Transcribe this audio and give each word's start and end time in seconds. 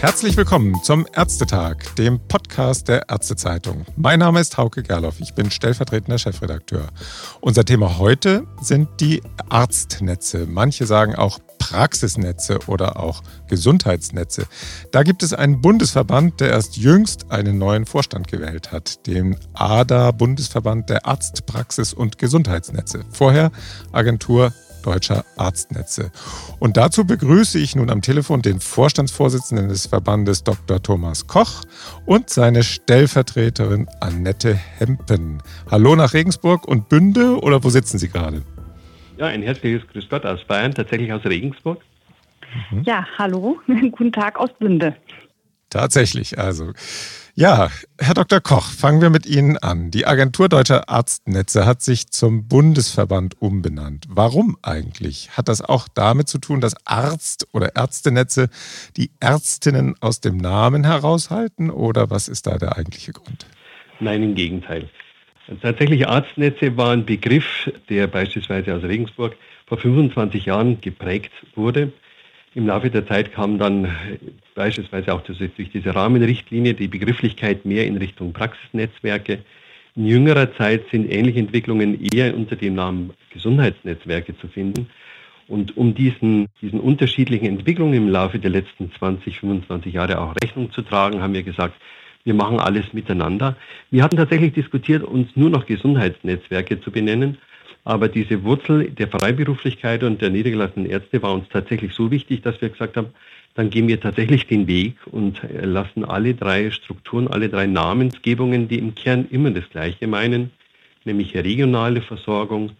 Herzlich 0.00 0.36
willkommen 0.36 0.80
zum 0.84 1.08
Ärztetag, 1.12 1.96
dem 1.96 2.20
Podcast 2.28 2.86
der 2.86 3.08
Ärztezeitung. 3.08 3.84
Mein 3.96 4.20
Name 4.20 4.38
ist 4.38 4.56
Hauke 4.56 4.84
Gerloff, 4.84 5.18
ich 5.18 5.34
bin 5.34 5.50
stellvertretender 5.50 6.18
Chefredakteur. 6.18 6.86
Unser 7.40 7.64
Thema 7.64 7.98
heute 7.98 8.46
sind 8.62 8.88
die 9.00 9.20
Arztnetze. 9.48 10.46
Manche 10.46 10.86
sagen 10.86 11.16
auch 11.16 11.40
Praxisnetze 11.58 12.60
oder 12.68 13.00
auch 13.00 13.24
Gesundheitsnetze. 13.48 14.46
Da 14.92 15.02
gibt 15.02 15.24
es 15.24 15.34
einen 15.34 15.60
Bundesverband, 15.60 16.38
der 16.38 16.50
erst 16.50 16.76
jüngst 16.76 17.32
einen 17.32 17.58
neuen 17.58 17.84
Vorstand 17.84 18.28
gewählt 18.28 18.70
hat, 18.70 19.04
den 19.08 19.36
ADA 19.54 20.12
Bundesverband 20.12 20.90
der 20.90 21.06
Arztpraxis 21.06 21.92
und 21.92 22.18
Gesundheitsnetze. 22.18 23.04
Vorher 23.10 23.50
Agentur 23.90 24.52
deutscher 24.88 25.24
Arztnetze. 25.36 26.10
Und 26.58 26.78
dazu 26.78 27.06
begrüße 27.06 27.58
ich 27.58 27.76
nun 27.76 27.90
am 27.90 28.00
Telefon 28.00 28.40
den 28.40 28.58
Vorstandsvorsitzenden 28.58 29.68
des 29.68 29.86
Verbandes 29.86 30.44
Dr. 30.44 30.82
Thomas 30.82 31.26
Koch 31.26 31.62
und 32.06 32.30
seine 32.30 32.62
Stellvertreterin 32.62 33.86
Annette 34.00 34.54
Hempen. 34.54 35.42
Hallo 35.70 35.94
nach 35.94 36.14
Regensburg 36.14 36.66
und 36.66 36.88
Bünde 36.88 37.38
oder 37.38 37.62
wo 37.62 37.68
sitzen 37.68 37.98
Sie 37.98 38.08
gerade? 38.08 38.42
Ja, 39.18 39.26
ein 39.26 39.42
herzliches 39.42 39.86
Grüß 39.88 40.08
Gott 40.08 40.24
aus 40.24 40.42
Bayern, 40.44 40.72
tatsächlich 40.72 41.12
aus 41.12 41.24
Regensburg. 41.24 41.82
Mhm. 42.70 42.82
Ja, 42.84 43.06
hallo, 43.18 43.60
guten 43.66 44.12
Tag 44.12 44.38
aus 44.38 44.50
Bünde. 44.58 44.96
Tatsächlich, 45.68 46.38
also. 46.38 46.72
Ja, 47.40 47.68
Herr 48.00 48.14
Dr. 48.14 48.40
Koch, 48.40 48.64
fangen 48.64 49.00
wir 49.00 49.10
mit 49.10 49.24
Ihnen 49.24 49.58
an. 49.58 49.92
Die 49.92 50.08
Agentur 50.08 50.48
Deutscher 50.48 50.88
Arztnetze 50.88 51.66
hat 51.66 51.82
sich 51.82 52.08
zum 52.08 52.48
Bundesverband 52.48 53.40
umbenannt. 53.40 54.06
Warum 54.08 54.56
eigentlich? 54.62 55.30
Hat 55.36 55.46
das 55.46 55.62
auch 55.62 55.86
damit 55.86 56.28
zu 56.28 56.38
tun, 56.38 56.60
dass 56.60 56.74
Arzt- 56.84 57.46
oder 57.52 57.76
Ärztenetze 57.76 58.48
die 58.96 59.12
Ärztinnen 59.20 59.94
aus 60.00 60.20
dem 60.20 60.36
Namen 60.36 60.82
heraushalten 60.82 61.70
oder 61.70 62.10
was 62.10 62.26
ist 62.26 62.48
da 62.48 62.58
der 62.58 62.76
eigentliche 62.76 63.12
Grund? 63.12 63.46
Nein, 64.00 64.24
im 64.24 64.34
Gegenteil. 64.34 64.90
Tatsächlich 65.62 66.08
Arztnetze 66.08 66.76
war 66.76 66.90
ein 66.90 67.06
Begriff, 67.06 67.70
der 67.88 68.08
beispielsweise 68.08 68.74
aus 68.74 68.82
Regensburg 68.82 69.36
vor 69.68 69.78
25 69.78 70.46
Jahren 70.46 70.80
geprägt 70.80 71.30
wurde. 71.54 71.92
Im 72.58 72.66
Laufe 72.66 72.90
der 72.90 73.06
Zeit 73.06 73.30
kam 73.30 73.56
dann 73.56 73.86
beispielsweise 74.56 75.14
auch 75.14 75.20
durch 75.20 75.70
diese 75.72 75.94
Rahmenrichtlinie 75.94 76.74
die 76.74 76.88
Begrifflichkeit 76.88 77.64
mehr 77.64 77.86
in 77.86 77.96
Richtung 77.96 78.32
Praxisnetzwerke. 78.32 79.38
In 79.94 80.06
jüngerer 80.06 80.52
Zeit 80.56 80.82
sind 80.90 81.08
ähnliche 81.08 81.38
Entwicklungen 81.38 82.04
eher 82.12 82.34
unter 82.34 82.56
dem 82.56 82.74
Namen 82.74 83.12
Gesundheitsnetzwerke 83.32 84.36
zu 84.38 84.48
finden. 84.48 84.90
Und 85.46 85.76
um 85.76 85.94
diesen, 85.94 86.48
diesen 86.60 86.80
unterschiedlichen 86.80 87.46
Entwicklungen 87.46 87.94
im 87.94 88.08
Laufe 88.08 88.40
der 88.40 88.50
letzten 88.50 88.90
20, 88.90 89.38
25 89.38 89.94
Jahre 89.94 90.20
auch 90.20 90.34
Rechnung 90.42 90.72
zu 90.72 90.82
tragen, 90.82 91.22
haben 91.22 91.34
wir 91.34 91.44
gesagt, 91.44 91.80
wir 92.24 92.34
machen 92.34 92.58
alles 92.58 92.92
miteinander. 92.92 93.56
Wir 93.92 94.02
hatten 94.02 94.16
tatsächlich 94.16 94.52
diskutiert, 94.52 95.04
uns 95.04 95.28
nur 95.36 95.48
noch 95.48 95.64
Gesundheitsnetzwerke 95.64 96.80
zu 96.80 96.90
benennen, 96.90 97.38
aber 97.84 98.08
diese 98.08 98.44
Wurzel 98.44 98.90
der 98.90 99.08
Freiberuflichkeit 99.08 100.02
und 100.02 100.20
der 100.20 100.30
niedergelassenen 100.30 100.90
Ärzte 100.90 101.22
war 101.22 101.32
uns 101.32 101.48
tatsächlich 101.48 101.94
so 101.94 102.10
wichtig, 102.10 102.42
dass 102.42 102.60
wir 102.60 102.68
gesagt 102.68 102.96
haben, 102.96 103.08
dann 103.54 103.70
gehen 103.70 103.88
wir 103.88 104.00
tatsächlich 104.00 104.46
den 104.46 104.66
Weg 104.66 104.94
und 105.06 105.40
lassen 105.50 106.04
alle 106.04 106.34
drei 106.34 106.70
Strukturen, 106.70 107.28
alle 107.28 107.48
drei 107.48 107.66
Namensgebungen, 107.66 108.68
die 108.68 108.78
im 108.78 108.94
Kern 108.94 109.26
immer 109.30 109.50
das 109.50 109.68
Gleiche 109.70 110.06
meinen, 110.06 110.50
nämlich 111.04 111.34
regionale 111.34 112.02
Versorgung, 112.02 112.70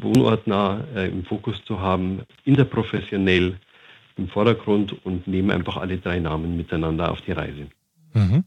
wohnortnah 0.00 0.84
äh, 0.94 1.08
im 1.08 1.24
Fokus 1.24 1.62
zu 1.64 1.80
haben, 1.80 2.22
interprofessionell 2.44 3.56
im 4.16 4.28
Vordergrund 4.28 4.96
und 5.04 5.26
nehmen 5.26 5.50
einfach 5.50 5.76
alle 5.76 5.98
drei 5.98 6.18
Namen 6.18 6.56
miteinander 6.56 7.10
auf 7.10 7.20
die 7.20 7.32
Reise. 7.32 7.66
Mhm. 8.16 8.44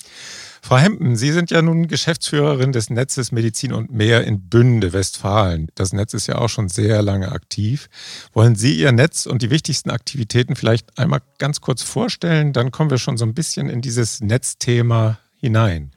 Frau 0.62 0.78
Hempen, 0.78 1.16
Sie 1.16 1.32
sind 1.32 1.52
ja 1.52 1.62
nun 1.62 1.88
Geschäftsführerin 1.88 2.72
des 2.72 2.90
Netzes 2.90 3.32
Medizin 3.32 3.72
und 3.72 3.92
Mehr 3.92 4.26
in 4.26 4.50
Bünde, 4.50 4.94
Westfalen. 4.94 5.70
Das 5.76 5.94
Netz 5.94 6.14
ist 6.16 6.28
ja 6.28 6.40
auch 6.40 6.50
schon 6.50 6.70
sehr 6.70 7.02
lange 7.02 7.32
aktiv. 7.32 7.88
Wollen 8.34 8.56
Sie 8.56 8.74
Ihr 8.74 8.92
Netz 8.92 9.28
und 9.28 9.44
die 9.44 9.52
wichtigsten 9.52 9.92
Aktivitäten 9.92 10.56
vielleicht 10.56 10.98
einmal 10.98 11.22
ganz 11.38 11.62
kurz 11.62 11.84
vorstellen? 11.84 12.52
Dann 12.52 12.72
kommen 12.72 12.90
wir 12.90 12.98
schon 12.98 13.18
so 13.18 13.26
ein 13.26 13.36
bisschen 13.36 13.70
in 13.70 13.82
dieses 13.82 14.22
Netzthema 14.22 15.20
hinein. 15.40 15.92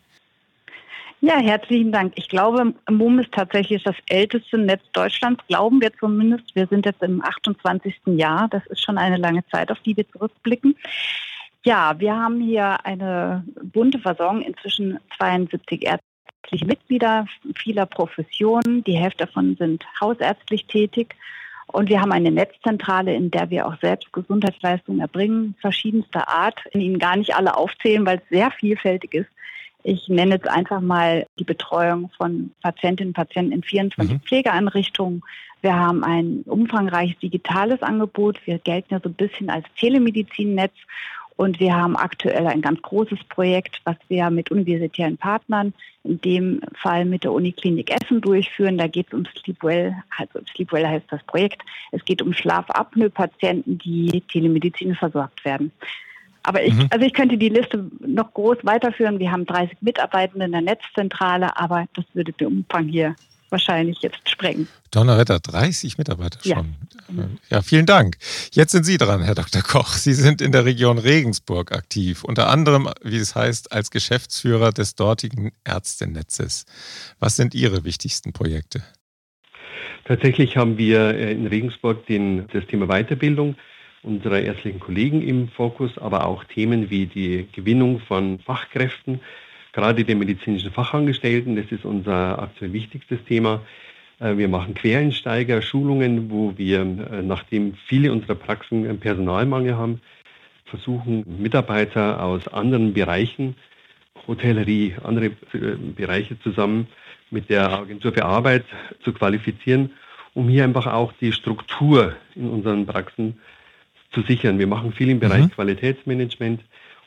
Ja, 1.25 1.39
herzlichen 1.39 1.93
Dank. 1.93 2.15
Ich 2.17 2.29
glaube, 2.29 2.75
MUM 2.91 3.21
ist 3.21 3.31
tatsächlich 3.31 3.85
das 3.85 3.95
älteste 4.09 4.59
Netz 4.59 4.83
Deutschlands, 4.93 5.41
glauben 5.47 5.81
wir 5.81 5.93
zumindest. 5.97 6.55
Wir 6.55 6.67
sind 6.67 6.85
jetzt 6.85 7.01
im 7.01 7.25
28. 7.25 7.95
Jahr. 8.07 8.49
Das 8.51 8.67
ist 8.67 8.83
schon 8.85 8.99
eine 8.99 9.19
lange 9.19 9.47
Zeit, 9.47 9.71
auf 9.71 9.79
die 9.81 9.97
wir 9.97 10.09
zurückblicken. 10.11 10.75
Ja, 11.65 11.95
wir 11.99 12.17
haben 12.17 12.41
hier 12.41 12.85
eine 12.85 13.45
bunte 13.63 14.01
Versorgung, 14.01 14.43
inzwischen 14.43 14.99
72 15.17 15.85
ärztliche 15.85 16.67
Mitglieder 16.67 17.27
vieler 17.57 17.87
Professionen. 17.87 18.83
Die 18.85 18.99
Hälfte 18.99 19.27
davon 19.27 19.57
sind 19.57 19.85
hausärztlich 20.01 20.67
tätig. 20.67 21.15
Und 21.69 21.89
wir 21.89 22.01
haben 22.01 22.13
eine 22.13 22.31
Netzzentrale, 22.31 23.15
in 23.15 23.31
der 23.31 23.49
wir 23.51 23.67
auch 23.67 23.79
selbst 23.81 24.13
Gesundheitsleistungen 24.13 25.01
erbringen, 25.01 25.55
verschiedenster 25.61 26.29
Art. 26.29 26.61
Ich 26.73 26.83
Ihnen 26.83 26.99
gar 26.99 27.17
nicht 27.17 27.35
alle 27.35 27.57
aufzählen, 27.57 28.05
weil 28.05 28.19
es 28.19 28.29
sehr 28.29 28.51
vielfältig 28.51 29.15
ist. 29.15 29.31
Ich 29.85 30.09
nenne 30.09 30.35
jetzt 30.35 30.49
einfach 30.49 30.81
mal 30.81 31.27
die 31.39 31.45
Betreuung 31.45 32.11
von 32.17 32.53
Patientinnen 32.63 33.11
und 33.11 33.17
Patienten 33.17 33.53
in 33.53 33.63
24 33.63 34.15
mhm. 34.15 34.21
Pflegeeinrichtungen. 34.21 35.23
Wir 35.61 35.75
haben 35.75 36.05
ein 36.05 36.43
umfangreiches 36.45 37.19
digitales 37.21 37.83
Angebot. 37.83 38.41
Wir 38.47 38.59
gelten 38.59 38.95
ja 38.95 39.01
so 39.03 39.09
ein 39.09 39.15
bisschen 39.15 39.49
als 39.49 39.65
Telemedizinnetz 39.79 40.75
und 41.37 41.61
wir 41.61 41.75
haben 41.75 41.97
aktuell 41.97 42.47
ein 42.47 42.61
ganz 42.61 42.81
großes 42.83 43.19
Projekt, 43.29 43.81
was 43.85 43.97
wir 44.09 44.31
mit 44.31 44.51
universitären 44.51 45.17
Partnern, 45.17 45.73
in 46.05 46.21
dem 46.21 46.61
Fall 46.75 47.05
mit 47.05 47.25
der 47.25 47.33
Uniklinik 47.33 47.91
Essen 47.91 48.21
durchführen. 48.21 48.79
Da 48.79 48.87
geht 48.87 49.09
es 49.09 49.15
um 49.15 49.25
Sleepwell, 49.27 49.95
also 50.17 50.41
Sleepwell 50.55 50.87
heißt 50.87 51.07
das 51.11 51.23
Projekt. 51.25 51.63
Es 51.91 52.05
geht 52.05 52.23
um 52.23 52.33
Schlafapnoe-Patienten, 52.33 53.79
die 53.79 54.23
telemedizinisch 54.29 54.99
versorgt 54.99 55.45
werden. 55.45 55.73
Aber 56.43 56.63
ich, 56.63 56.75
mhm. 56.75 56.89
also 56.91 57.07
ich 57.07 57.15
könnte 57.15 57.39
die 57.39 57.49
Liste 57.49 57.89
noch 58.01 58.35
groß 58.35 58.59
weiterführen. 58.63 59.19
Wir 59.19 59.31
haben 59.31 59.47
30 59.47 59.79
Mitarbeitende 59.81 60.47
in 60.47 60.53
der 60.53 60.61
Netzzentrale, 60.61 61.57
aber 61.57 61.87
das 61.95 62.05
würde 62.15 62.33
den 62.33 62.49
Umfang 62.49 62.89
hier 62.89 63.15
wahrscheinlich 63.53 64.01
jetzt 64.01 64.29
sprengen. 64.29 64.67
Donnerwetter, 64.91 65.39
30 65.39 65.99
Mitarbeiter 65.99 66.39
schon. 66.43 66.75
Ja. 67.15 67.25
ja, 67.51 67.63
vielen 67.63 67.87
Dank. 67.87 68.17
Jetzt 68.53 68.73
sind 68.73 68.85
Sie 68.85 68.99
dran, 68.99 69.23
Herr 69.23 69.35
Dr. 69.35 69.63
Koch. 69.63 69.89
Sie 69.89 70.15
sind 70.15 70.41
in 70.41 70.51
der 70.51 70.65
Region 70.65 70.99
Regensburg 70.99 71.73
aktiv, 71.73 72.25
unter 72.25 72.49
anderem, 72.49 72.89
wie 73.03 73.19
es 73.19 73.35
heißt, 73.35 73.73
als 73.73 73.91
Geschäftsführer 73.91 74.73
des 74.73 74.95
dortigen 74.95 75.53
Ärztenetzes. 75.65 76.65
Was 77.21 77.37
sind 77.37 77.55
Ihre 77.55 77.85
wichtigsten 77.85 78.33
Projekte? 78.33 78.83
Tatsächlich 80.05 80.57
haben 80.57 80.79
wir 80.79 81.15
äh, 81.15 81.33
in 81.33 81.47
Regensburg 81.47 82.07
den, 82.07 82.49
das 82.53 82.67
Thema 82.67 82.87
Weiterbildung 82.89 83.57
unserer 84.03 84.41
ärztlichen 84.41 84.81
Kollegen 84.81 85.23
im 85.23 85.49
Fokus, 85.49 85.97
aber 85.99 86.27
auch 86.27 86.45
Themen 86.45 86.91
wie 86.91 87.07
die 87.07 87.47
Gewinnung 87.53 88.01
von 88.01 88.41
Fachkräften, 88.41 89.21
gerade 89.73 90.05
der 90.05 90.17
medizinischen 90.17 90.71
Fachangestellten. 90.71 91.57
Das 91.57 91.71
ist 91.71 91.85
unser 91.85 92.41
aktuell 92.41 92.73
wichtigstes 92.73 93.25
Thema. 93.25 93.63
Äh, 94.21 94.37
wir 94.37 94.49
machen 94.49 94.75
Quereinsteiger, 94.75 95.63
Schulungen, 95.63 96.31
wo 96.31 96.55
wir, 96.57 96.81
äh, 96.81 97.23
nachdem 97.23 97.75
viele 97.87 98.13
unserer 98.13 98.35
Praxen 98.35 98.87
einen 98.87 99.01
Personalmangel 99.01 99.77
haben, 99.77 100.01
versuchen, 100.67 101.25
Mitarbeiter 101.39 102.23
aus 102.23 102.49
anderen 102.49 102.95
Bereichen, 102.95 103.57
Hotellerie, 104.27 104.95
andere 105.03 105.27
äh, 105.27 105.77
Bereiche 105.97 106.39
zusammen 106.41 106.87
mit 107.31 107.51
der 107.51 107.71
Agentur 107.73 108.13
für 108.13 108.25
Arbeit 108.25 108.65
zu 109.03 109.13
qualifizieren, 109.13 109.91
um 110.35 110.49
hier 110.49 110.65
einfach 110.65 110.87
auch 110.87 111.13
die 111.21 111.33
Struktur 111.33 112.15
in 112.35 112.49
unseren 112.49 112.87
Praxen 112.87 113.41
zu 114.13 114.23
sichern. 114.23 114.59
Wir 114.59 114.67
machen 114.67 114.93
viel 114.93 115.09
im 115.09 115.21
Bereich 115.21 115.45
mhm. 115.45 115.51
Qualitätsmanagement 115.51 116.61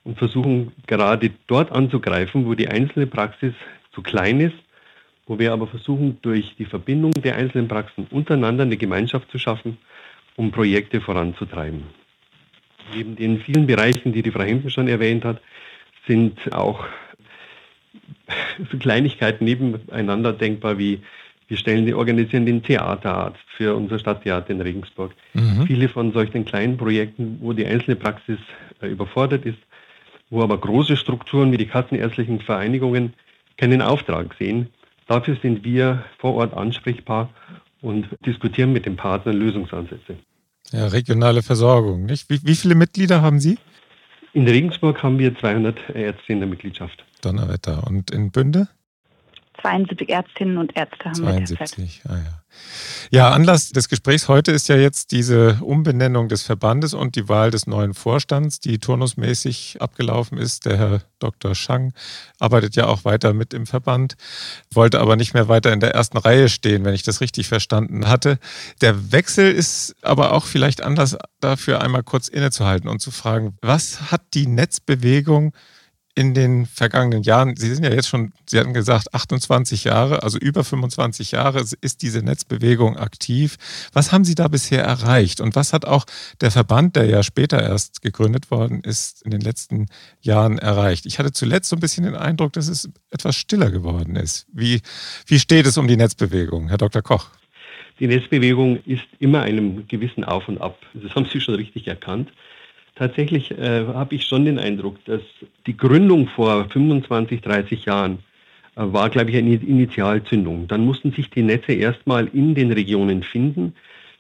und 0.06 0.18
versuchen 0.18 0.72
gerade 0.88 1.32
dort 1.48 1.72
anzugreifen, 1.72 2.46
wo 2.46 2.54
die 2.54 2.70
einzelne 2.70 3.08
Praxis 3.08 3.54
zu 3.92 4.02
klein 4.02 4.40
ist, 4.40 4.56
wo 5.26 5.38
wir 5.40 5.52
aber 5.52 5.68
versuchen, 5.68 6.20
durch 6.22 6.56
die 6.58 6.66
Verbindung 6.66 7.12
der 7.12 7.36
einzelnen 7.36 7.68
Praxen 7.68 8.08
untereinander 8.12 8.64
eine 8.64 8.78
Gemeinschaft 8.78 9.30
zu 9.32 9.40
schaffen, 9.40 9.78
um 10.38 10.52
Projekte 10.52 11.02
voranzutreiben. 11.02 11.84
Neben 12.94 13.16
den 13.16 13.40
vielen 13.40 13.66
Bereichen, 13.66 14.14
die 14.14 14.22
die 14.22 14.32
Frau 14.32 14.44
Hempen 14.44 14.70
schon 14.70 14.88
erwähnt 14.88 15.26
hat, 15.26 15.42
sind 16.08 16.54
auch 16.54 16.86
so 18.72 18.78
Kleinigkeiten 18.78 19.44
nebeneinander 19.44 20.34
denkbar 20.34 20.78
wie 20.78 21.02
wir 21.48 21.58
stellen, 21.58 21.92
organisieren 21.94 22.46
den 22.46 22.64
Theaterarzt 22.64 23.44
für 23.56 23.76
unser 23.76 24.00
Stadttheater 24.00 24.50
in 24.50 24.62
Regensburg. 24.62 25.14
Mhm. 25.34 25.68
Viele 25.68 25.90
von 25.90 26.12
solchen 26.12 26.44
kleinen 26.44 26.76
Projekten, 26.76 27.38
wo 27.40 27.54
die 27.54 27.66
einzelne 27.66 27.96
Praxis 27.96 28.40
äh, 28.82 28.88
überfordert 28.88 29.46
ist, 29.46 29.60
wo 30.30 30.42
aber 30.42 30.58
große 30.58 30.98
Strukturen 30.98 31.52
wie 31.52 31.58
die 31.58 31.68
kassenärztlichen 31.68 32.40
Vereinigungen 32.40 33.14
keinen 33.58 33.82
Auftrag 33.82 34.36
sehen. 34.38 34.70
Dafür 35.08 35.38
sind 35.42 35.64
wir 35.64 36.04
vor 36.18 36.36
Ort 36.36 36.54
ansprechbar 36.54 37.30
und 37.82 38.08
diskutieren 38.26 38.74
mit 38.74 38.86
den 38.86 38.96
Partnern 38.96 39.38
Lösungsansätze. 39.38 40.18
Ja, 40.72 40.88
regionale 40.88 41.44
Versorgung, 41.44 42.06
nicht? 42.06 42.30
Wie, 42.30 42.40
wie 42.44 42.56
viele 42.56 42.76
Mitglieder 42.76 43.22
haben 43.22 43.40
Sie? 43.40 43.58
In 44.34 44.48
Regensburg 44.48 45.02
haben 45.04 45.20
wir 45.20 45.38
200 45.38 45.92
Ärzte 45.94 46.34
in 46.34 46.40
der 46.40 46.50
Mitgliedschaft. 46.50 47.06
Donnerwetter. 47.22 47.86
Und 47.88 48.12
in 48.12 48.32
Bünde? 48.32 48.68
72 49.62 50.10
Ärztinnen 50.10 50.58
und 50.58 50.76
Ärzte 50.76 51.06
haben 51.06 51.16
72, 51.16 52.02
wir. 52.04 52.12
Ah, 52.12 52.18
ja. 52.18 52.42
ja, 53.12 53.32
Anlass 53.32 53.70
des 53.72 53.90
Gesprächs 53.90 54.28
heute 54.28 54.52
ist 54.52 54.68
ja 54.68 54.76
jetzt 54.76 55.12
diese 55.12 55.60
Umbenennung 55.62 56.28
des 56.28 56.44
Verbandes 56.44 56.94
und 56.94 57.16
die 57.16 57.28
Wahl 57.30 57.52
des 57.52 57.68
neuen 57.68 57.94
Vorstands, 57.94 58.60
die 58.60 58.80
turnusmäßig 58.80 59.78
abgelaufen 59.82 60.38
ist. 60.38 60.66
Der 60.66 60.78
Herr 60.78 61.02
Dr. 61.20 61.56
Schang 61.56 61.94
arbeitet 62.40 62.76
ja 62.76 62.88
auch 62.88 63.06
weiter 63.06 63.34
mit 63.34 63.54
im 63.54 63.66
Verband, 63.66 64.16
wollte 64.72 65.00
aber 65.00 65.16
nicht 65.16 65.34
mehr 65.34 65.48
weiter 65.48 65.74
in 65.74 65.80
der 65.80 65.94
ersten 65.94 66.18
Reihe 66.18 66.50
stehen, 66.50 66.86
wenn 66.86 66.94
ich 66.94 67.04
das 67.04 67.22
richtig 67.22 67.48
verstanden 67.48 68.08
hatte. 68.08 68.40
Der 68.82 69.12
Wechsel 69.12 69.52
ist 69.52 69.96
aber 70.02 70.34
auch 70.34 70.46
vielleicht 70.46 70.82
Anlass 70.82 71.18
dafür, 71.40 71.82
einmal 71.82 72.04
kurz 72.04 72.28
innezuhalten 72.28 72.90
und 72.90 73.00
zu 73.00 73.12
fragen, 73.12 73.58
was 73.62 74.12
hat 74.12 74.22
die 74.34 74.48
Netzbewegung 74.48 75.54
in 76.16 76.34
den 76.34 76.66
vergangenen 76.66 77.24
Jahren, 77.24 77.58
Sie 77.58 77.74
sind 77.74 77.84
ja 77.84 77.92
jetzt 77.92 78.08
schon, 78.08 78.32
Sie 78.46 78.58
hatten 78.58 78.74
gesagt, 78.74 79.14
28 79.14 79.84
Jahre, 79.84 80.24
also 80.24 80.38
über 80.38 80.64
25 80.64 81.32
Jahre 81.32 81.60
ist 81.60 82.02
diese 82.02 82.24
Netzbewegung 82.24 82.96
aktiv. 82.96 83.58
Was 83.92 84.14
haben 84.14 84.24
Sie 84.24 84.34
da 84.34 84.48
bisher 84.48 84.82
erreicht? 84.82 85.42
Und 85.42 85.58
was 85.58 85.74
hat 85.74 85.84
auch 85.84 86.06
der 86.40 86.52
Verband, 86.52 86.96
der 86.96 87.06
ja 87.06 87.22
später 87.22 87.62
erst 87.62 88.02
gegründet 88.02 88.50
worden 88.50 88.80
ist, 88.82 89.24
in 89.24 89.32
den 89.32 89.42
letzten 89.42 89.88
Jahren 90.22 90.58
erreicht? 90.58 91.06
Ich 91.06 91.20
hatte 91.20 91.34
zuletzt 91.34 91.68
so 91.68 91.76
ein 91.76 91.82
bisschen 91.82 92.06
den 92.06 92.16
Eindruck, 92.16 92.54
dass 92.54 92.70
es 92.70 92.90
etwas 93.12 93.36
stiller 93.36 93.70
geworden 93.70 94.16
ist. 94.16 94.48
Wie, 94.54 94.82
wie 95.28 95.40
steht 95.40 95.66
es 95.66 95.78
um 95.78 95.88
die 95.88 95.98
Netzbewegung, 95.98 96.70
Herr 96.70 96.78
Dr. 96.78 97.02
Koch? 97.02 97.28
Die 98.00 98.08
Netzbewegung 98.08 98.82
ist 98.86 99.06
immer 99.20 99.42
einem 99.42 99.86
gewissen 99.88 100.24
Auf 100.24 100.48
und 100.48 100.60
Ab. 100.60 100.78
Das 100.94 101.14
haben 101.14 101.28
Sie 101.32 101.42
schon 101.42 101.56
richtig 101.56 101.88
erkannt. 101.88 102.32
Tatsächlich 102.96 103.52
äh, 103.52 103.86
habe 103.88 104.16
ich 104.16 104.26
schon 104.26 104.46
den 104.46 104.58
Eindruck, 104.58 105.04
dass 105.04 105.22
die 105.68 105.76
Gründung 105.76 106.28
vor 106.30 106.70
25, 106.70 107.42
30 107.42 107.86
Jahren 107.86 108.20
äh, 108.76 108.84
war, 108.84 109.10
glaube 109.10 109.32
ich, 109.32 109.38
eine 109.38 109.56
Initialzündung. 109.56 110.70
Dann 110.70 110.86
mussten 110.86 111.12
sich 111.12 111.30
die 111.30 111.44
Netze 111.44 111.74
erstmal 111.74 112.28
in 112.28 112.56
den 112.56 112.72
Regionen 112.72 113.22
finden. 113.22 113.74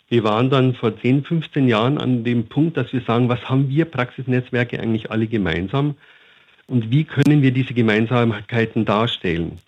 Wir 0.09 0.25
waren 0.25 0.49
dann 0.49 0.75
vor 0.75 0.99
10, 0.99 1.23
15 1.23 1.69
Jahren 1.69 1.97
an 1.97 2.25
dem 2.25 2.47
Punkt, 2.47 2.75
dass 2.75 2.91
wir 2.91 3.01
sagen, 3.01 3.29
was 3.29 3.49
haben 3.49 3.69
wir 3.69 3.85
Praxisnetzwerke 3.85 4.79
eigentlich 4.79 5.09
alle 5.09 5.27
gemeinsam 5.27 5.95
und 6.67 6.91
wie 6.91 7.05
können 7.05 7.41
wir 7.41 7.51
diese 7.51 7.73
Gemeinsamkeiten 7.73 8.85
darstellen? 8.85 9.59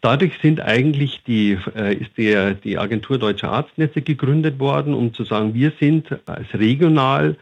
Dadurch 0.00 0.32
sind 0.42 0.60
eigentlich 0.60 1.22
die, 1.24 1.56
äh, 1.74 1.94
ist 1.94 2.18
der, 2.18 2.54
die 2.54 2.78
Agentur 2.78 3.18
Deutscher 3.18 3.50
Arztnetze 3.50 4.02
gegründet 4.02 4.58
worden, 4.58 4.92
um 4.92 5.14
zu 5.14 5.24
sagen, 5.24 5.54
wir 5.54 5.72
sind 5.80 6.08
als 6.26 6.52
regional 6.52 7.36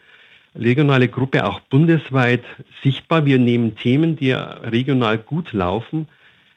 regionale 0.55 1.09
Gruppe 1.09 1.47
auch 1.47 1.61
bundesweit 1.61 2.45
sichtbar. 2.83 3.27
Wir 3.27 3.39
nehmen 3.39 3.77
Themen, 3.77 4.17
die 4.17 4.33
regional 4.33 5.19
gut 5.19 5.53
laufen, 5.53 6.09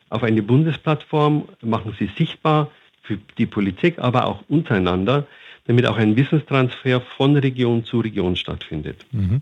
auf 0.10 0.24
eine 0.24 0.42
Bundesplattform, 0.42 1.50
machen 1.62 1.96
sie 2.00 2.10
sichtbar 2.18 2.72
für 3.04 3.18
die 3.38 3.46
Politik, 3.46 4.00
aber 4.00 4.26
auch 4.26 4.44
untereinander, 4.48 5.28
damit 5.66 5.86
auch 5.86 5.98
ein 5.98 6.16
Wissenstransfer 6.16 7.02
von 7.02 7.36
Region 7.36 7.84
zu 7.84 8.00
Region 8.00 8.36
stattfindet. 8.36 9.06
Mhm. 9.12 9.42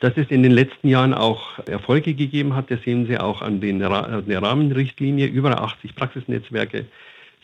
Dass 0.00 0.16
es 0.16 0.30
in 0.30 0.42
den 0.42 0.52
letzten 0.52 0.88
Jahren 0.88 1.14
auch 1.14 1.58
Erfolge 1.66 2.14
gegeben 2.14 2.54
hat, 2.54 2.70
das 2.70 2.82
sehen 2.82 3.06
Sie 3.06 3.18
auch 3.18 3.42
an, 3.42 3.60
den, 3.60 3.82
an 3.82 4.26
der 4.26 4.42
Rahmenrichtlinie. 4.42 5.26
Über 5.26 5.62
80 5.62 5.94
Praxisnetzwerke 5.94 6.86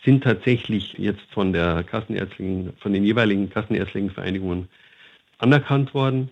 sind 0.05 0.25
tatsächlich 0.25 0.94
jetzt 0.99 1.26
von 1.31 1.53
der 1.53 1.85
Kassenärztlichen, 1.85 2.73
von 2.79 2.93
den 2.93 3.05
jeweiligen 3.05 3.50
Kassenärztlichen 3.50 4.11
Vereinigungen 4.11 4.69
anerkannt 5.41 5.95
worden. 5.95 6.31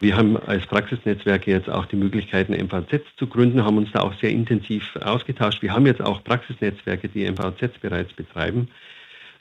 Wir 0.00 0.16
haben 0.16 0.38
als 0.38 0.66
Praxisnetzwerke 0.66 1.50
jetzt 1.50 1.68
auch 1.68 1.84
die 1.84 1.96
Möglichkeiten, 1.96 2.54
MVZ 2.54 3.02
zu 3.18 3.26
gründen, 3.26 3.64
haben 3.64 3.76
uns 3.76 3.92
da 3.92 4.00
auch 4.00 4.14
sehr 4.18 4.30
intensiv 4.30 4.96
ausgetauscht. 4.96 5.60
Wir 5.60 5.74
haben 5.74 5.84
jetzt 5.84 6.00
auch 6.00 6.24
Praxisnetzwerke, 6.24 7.08
die 7.08 7.30
MVZ 7.30 7.80
bereits 7.82 8.12
betreiben. 8.14 8.68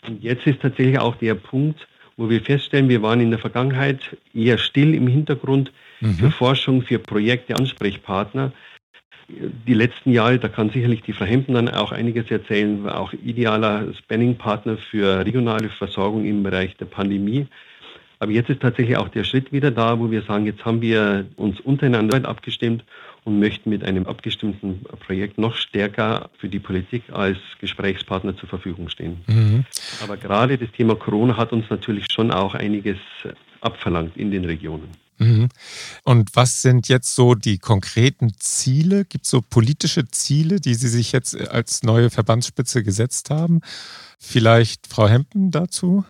Und 0.05 0.21
jetzt 0.21 0.45
ist 0.45 0.61
tatsächlich 0.61 0.99
auch 0.99 1.15
der 1.15 1.35
Punkt, 1.35 1.87
wo 2.17 2.29
wir 2.29 2.41
feststellen, 2.41 2.89
wir 2.89 3.01
waren 3.01 3.21
in 3.21 3.29
der 3.29 3.39
Vergangenheit 3.39 4.17
eher 4.33 4.57
still 4.57 4.93
im 4.93 5.07
Hintergrund 5.07 5.71
mhm. 6.01 6.15
für 6.15 6.31
Forschung, 6.31 6.81
für 6.81 6.99
Projekte, 6.99 7.55
Ansprechpartner. 7.55 8.51
Die 9.29 9.73
letzten 9.73 10.11
Jahre, 10.11 10.39
da 10.39 10.49
kann 10.49 10.71
sicherlich 10.71 11.03
die 11.03 11.13
Frau 11.13 11.23
Hemden 11.23 11.53
dann 11.53 11.69
auch 11.69 11.93
einiges 11.93 12.29
erzählen, 12.29 12.83
war 12.83 12.99
auch 12.99 13.13
idealer 13.13 13.93
Spanning-Partner 13.93 14.77
für 14.77 15.25
regionale 15.25 15.69
Versorgung 15.69 16.25
im 16.25 16.43
Bereich 16.43 16.75
der 16.75 16.85
Pandemie. 16.85 17.47
Aber 18.19 18.31
jetzt 18.31 18.49
ist 18.49 18.61
tatsächlich 18.61 18.97
auch 18.97 19.07
der 19.07 19.23
Schritt 19.23 19.51
wieder 19.53 19.71
da, 19.71 19.97
wo 19.97 20.11
wir 20.11 20.21
sagen, 20.23 20.45
jetzt 20.45 20.65
haben 20.65 20.81
wir 20.81 21.25
uns 21.37 21.59
untereinander 21.61 22.27
abgestimmt 22.27 22.83
und 23.23 23.39
möchten 23.39 23.69
mit 23.69 23.83
einem 23.83 24.05
abgestimmten 24.05 24.83
Projekt 25.05 25.37
noch 25.37 25.55
stärker 25.55 26.29
für 26.37 26.49
die 26.49 26.59
Politik 26.59 27.03
als 27.11 27.37
Gesprächspartner 27.59 28.35
zur 28.35 28.49
Verfügung 28.49 28.89
stehen. 28.89 29.21
Mhm. 29.27 29.65
Aber 30.03 30.17
gerade 30.17 30.57
das 30.57 30.69
Thema 30.71 30.95
Corona 30.95 31.37
hat 31.37 31.53
uns 31.53 31.69
natürlich 31.69 32.07
schon 32.11 32.31
auch 32.31 32.55
einiges 32.55 32.97
abverlangt 33.61 34.17
in 34.17 34.31
den 34.31 34.45
Regionen. 34.45 34.89
Mhm. 35.17 35.49
Und 36.03 36.35
was 36.35 36.61
sind 36.61 36.87
jetzt 36.87 37.13
so 37.13 37.35
die 37.35 37.57
konkreten 37.57 38.33
Ziele? 38.37 39.05
Gibt 39.05 39.25
es 39.25 39.31
so 39.31 39.41
politische 39.41 40.07
Ziele, 40.07 40.59
die 40.59 40.75
Sie 40.75 40.87
sich 40.87 41.11
jetzt 41.11 41.35
als 41.49 41.83
neue 41.83 42.09
Verbandsspitze 42.09 42.83
gesetzt 42.83 43.29
haben? 43.29 43.61
Vielleicht 44.17 44.87
Frau 44.87 45.07
Hempen 45.07 45.51
dazu? 45.51 46.05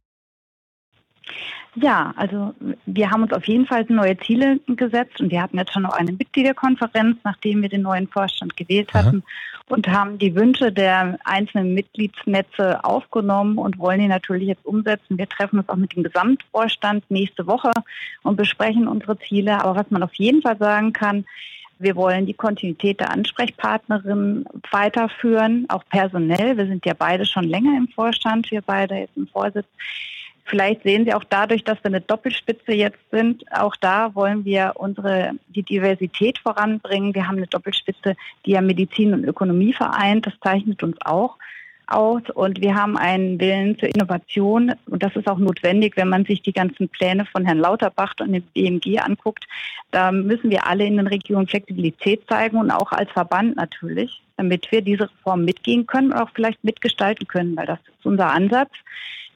Ja, 1.81 2.13
also 2.17 2.53
wir 2.85 3.09
haben 3.09 3.23
uns 3.23 3.31
auf 3.31 3.45
jeden 3.45 3.65
Fall 3.65 3.85
neue 3.89 4.17
Ziele 4.17 4.59
gesetzt 4.67 5.21
und 5.21 5.31
wir 5.31 5.41
hatten 5.41 5.57
jetzt 5.57 5.71
schon 5.71 5.83
noch 5.83 5.93
eine 5.93 6.11
Mitgliederkonferenz, 6.11 7.17
nachdem 7.23 7.61
wir 7.61 7.69
den 7.69 7.83
neuen 7.83 8.07
Vorstand 8.07 8.57
gewählt 8.57 8.93
hatten 8.93 9.23
Aha. 9.23 9.63
und 9.69 9.87
haben 9.87 10.17
die 10.17 10.35
Wünsche 10.35 10.71
der 10.71 11.17
einzelnen 11.23 11.73
Mitgliedsnetze 11.73 12.83
aufgenommen 12.83 13.57
und 13.57 13.79
wollen 13.79 14.01
die 14.01 14.07
natürlich 14.07 14.47
jetzt 14.49 14.65
umsetzen. 14.65 15.17
Wir 15.17 15.29
treffen 15.29 15.59
uns 15.59 15.69
auch 15.69 15.77
mit 15.77 15.95
dem 15.95 16.03
Gesamtvorstand 16.03 17.09
nächste 17.09 17.47
Woche 17.47 17.71
und 18.23 18.35
besprechen 18.35 18.87
unsere 18.87 19.17
Ziele. 19.19 19.63
Aber 19.63 19.79
was 19.79 19.89
man 19.89 20.03
auf 20.03 20.13
jeden 20.15 20.41
Fall 20.41 20.57
sagen 20.57 20.91
kann, 20.91 21.25
wir 21.77 21.95
wollen 21.95 22.25
die 22.25 22.33
Kontinuität 22.33 22.99
der 22.99 23.11
Ansprechpartnerin 23.11 24.43
weiterführen, 24.69 25.65
auch 25.69 25.83
personell. 25.89 26.57
Wir 26.57 26.67
sind 26.67 26.85
ja 26.85 26.93
beide 26.93 27.25
schon 27.25 27.45
länger 27.45 27.77
im 27.77 27.87
Vorstand, 27.87 28.51
wir 28.51 28.61
beide 28.61 28.95
jetzt 28.95 29.15
im 29.15 29.27
Vorsitz. 29.27 29.67
Vielleicht 30.49 30.81
sehen 30.81 31.05
Sie 31.05 31.13
auch 31.13 31.23
dadurch, 31.23 31.63
dass 31.63 31.77
wir 31.83 31.85
eine 31.85 32.01
Doppelspitze 32.01 32.73
jetzt 32.73 32.97
sind, 33.11 33.43
auch 33.51 33.75
da 33.75 34.15
wollen 34.15 34.45
wir 34.45 34.73
unsere, 34.75 35.33
die 35.49 35.61
Diversität 35.61 36.39
voranbringen. 36.39 37.13
Wir 37.13 37.27
haben 37.27 37.37
eine 37.37 37.45
Doppelspitze, 37.45 38.15
die 38.45 38.51
ja 38.51 38.61
Medizin 38.61 39.13
und 39.13 39.25
Ökonomie 39.25 39.73
vereint. 39.73 40.25
Das 40.25 40.33
zeichnet 40.41 40.81
uns 40.81 40.97
auch 41.05 41.37
aus 41.85 42.23
und 42.33 42.61
wir 42.61 42.75
haben 42.75 42.97
einen 42.97 43.39
Willen 43.39 43.77
zur 43.77 43.89
Innovation 43.89 44.73
und 44.87 45.03
das 45.03 45.15
ist 45.15 45.27
auch 45.27 45.37
notwendig, 45.37 45.97
wenn 45.97 46.09
man 46.09 46.25
sich 46.25 46.41
die 46.41 46.53
ganzen 46.53 46.89
Pläne 46.89 47.25
von 47.25 47.45
Herrn 47.45 47.59
Lauterbach 47.59 48.13
und 48.19 48.33
dem 48.33 48.43
BMG 48.53 48.99
anguckt. 48.99 49.45
Da 49.91 50.11
müssen 50.11 50.49
wir 50.49 50.67
alle 50.67 50.85
in 50.85 50.97
den 50.97 51.07
Regionen 51.07 51.47
Flexibilität 51.47 52.21
zeigen 52.27 52.57
und 52.57 52.71
auch 52.71 52.91
als 52.91 53.11
Verband 53.11 53.55
natürlich, 53.55 54.21
damit 54.37 54.71
wir 54.71 54.81
diese 54.81 55.03
Reform 55.03 55.45
mitgehen 55.45 55.85
können 55.87 56.11
und 56.11 56.19
auch 56.19 56.29
vielleicht 56.33 56.63
mitgestalten 56.63 57.27
können, 57.27 57.55
weil 57.55 57.65
das 57.65 57.79
ist 57.79 58.05
unser 58.05 58.31
Ansatz. 58.31 58.71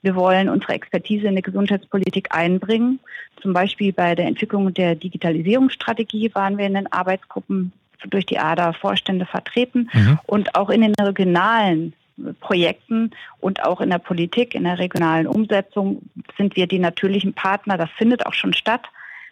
Wir 0.03 0.15
wollen 0.15 0.49
unsere 0.49 0.73
Expertise 0.73 1.27
in 1.27 1.33
der 1.33 1.41
Gesundheitspolitik 1.41 2.35
einbringen. 2.35 2.99
Zum 3.41 3.53
Beispiel 3.53 3.93
bei 3.93 4.15
der 4.15 4.27
Entwicklung 4.27 4.73
der 4.73 4.95
Digitalisierungsstrategie 4.95 6.29
waren 6.35 6.57
wir 6.57 6.67
in 6.67 6.73
den 6.73 6.91
Arbeitsgruppen 6.91 7.71
durch 8.09 8.25
die 8.25 8.37
ADA 8.37 8.73
Vorstände 8.73 9.25
vertreten 9.25 9.89
mhm. 9.93 10.19
und 10.25 10.55
auch 10.55 10.69
in 10.69 10.81
den 10.81 10.93
regionalen 10.93 11.93
Projekten 12.41 13.11
und 13.39 13.63
auch 13.63 13.79
in 13.79 13.89
der 13.89 13.97
Politik, 13.97 14.53
in 14.55 14.65
der 14.65 14.77
regionalen 14.77 15.25
Umsetzung 15.25 16.01
sind 16.37 16.57
wir 16.57 16.67
die 16.67 16.79
natürlichen 16.79 17.33
Partner. 17.33 17.77
Das 17.77 17.89
findet 17.97 18.25
auch 18.25 18.33
schon 18.33 18.53
statt. 18.53 18.83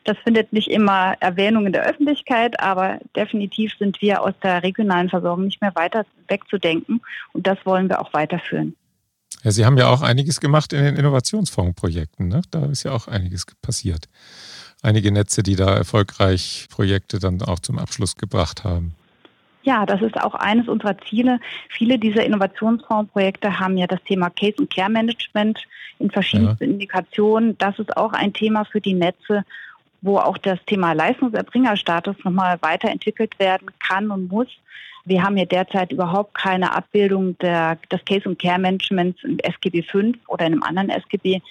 Das 0.06 0.18
findet 0.20 0.52
nicht 0.52 0.70
immer 0.70 1.16
Erwähnung 1.20 1.68
in 1.68 1.74
der 1.74 1.86
Öffentlichkeit, 1.86 2.60
aber 2.60 3.00
definitiv 3.16 3.74
sind 3.78 4.02
wir 4.02 4.24
aus 4.24 4.34
der 4.42 4.64
regionalen 4.64 5.10
Versorgung 5.10 5.46
nicht 5.46 5.62
mehr 5.62 5.76
weiter 5.76 6.06
wegzudenken 6.28 7.02
und 7.34 7.46
das 7.46 7.58
wollen 7.66 7.88
wir 7.88 8.02
auch 8.02 8.14
weiterführen. 8.14 8.76
Ja, 9.44 9.52
Sie 9.52 9.66
haben 9.66 9.78
ja 9.78 9.90
auch 9.90 10.02
einiges 10.02 10.40
gemacht 10.40 10.72
in 10.74 10.84
den 10.84 10.96
Innovationsfondsprojekten. 10.96 12.28
Ne? 12.28 12.42
Da 12.52 12.66
ist 12.66 12.84
ja 12.84 12.92
auch 12.92 13.08
einiges 13.08 13.46
passiert. 13.62 14.08
Einige 14.84 15.12
Netze, 15.12 15.44
die 15.44 15.56
da 15.56 15.76
erfolgreich 15.76 16.68
Projekte 16.70 17.20
dann 17.20 17.42
auch 17.42 17.60
zum 17.60 17.80
Abschluss 17.80 18.16
gebracht 18.16 18.64
haben. 18.64 18.96
Ja, 19.64 19.86
das 19.86 20.02
ist 20.02 20.20
auch 20.20 20.34
eines 20.34 20.68
unserer 20.68 20.98
Ziele. 20.98 21.40
Viele 21.70 22.00
dieser 22.00 22.26
Innovationsfondsprojekte 22.26 23.60
haben 23.60 23.78
ja 23.78 23.86
das 23.86 24.02
Thema 24.04 24.32
Case- 24.32 24.58
und 24.58 24.74
Care-Management 24.74 25.60
in 26.00 26.10
verschiedensten 26.10 26.64
ja. 26.64 26.72
Indikationen. 26.72 27.58
Das 27.60 27.78
ist 27.78 27.96
auch 27.96 28.14
ein 28.14 28.34
Thema 28.34 28.66
für 28.66 28.82
die 28.82 28.96
Netze, 28.96 29.44
wo 30.02 30.18
auch 30.18 30.40
das 30.40 30.58
Thema 30.66 30.94
Leistungserbringerstatus 30.94 32.16
nochmal 32.24 32.58
weiterentwickelt 32.62 33.38
werden 33.38 33.70
kann 33.80 34.10
und 34.10 34.32
muss. 34.32 34.48
Wir 35.06 35.24
haben 35.24 35.38
ja 35.38 35.46
derzeit 35.46 35.92
überhaupt 35.92 36.36
keine 36.36 36.76
Abbildung 36.76 37.38
der, 37.40 37.78
des 37.92 38.04
Case- 38.06 38.28
und 38.28 38.40
Care-Managements 38.40 39.24
im 39.24 39.40
SGB 39.40 39.84
V 39.84 40.14
oder 40.28 40.46
in 40.46 40.54
einem 40.54 40.64
anderen 40.64 40.90
SGB. 40.90 41.42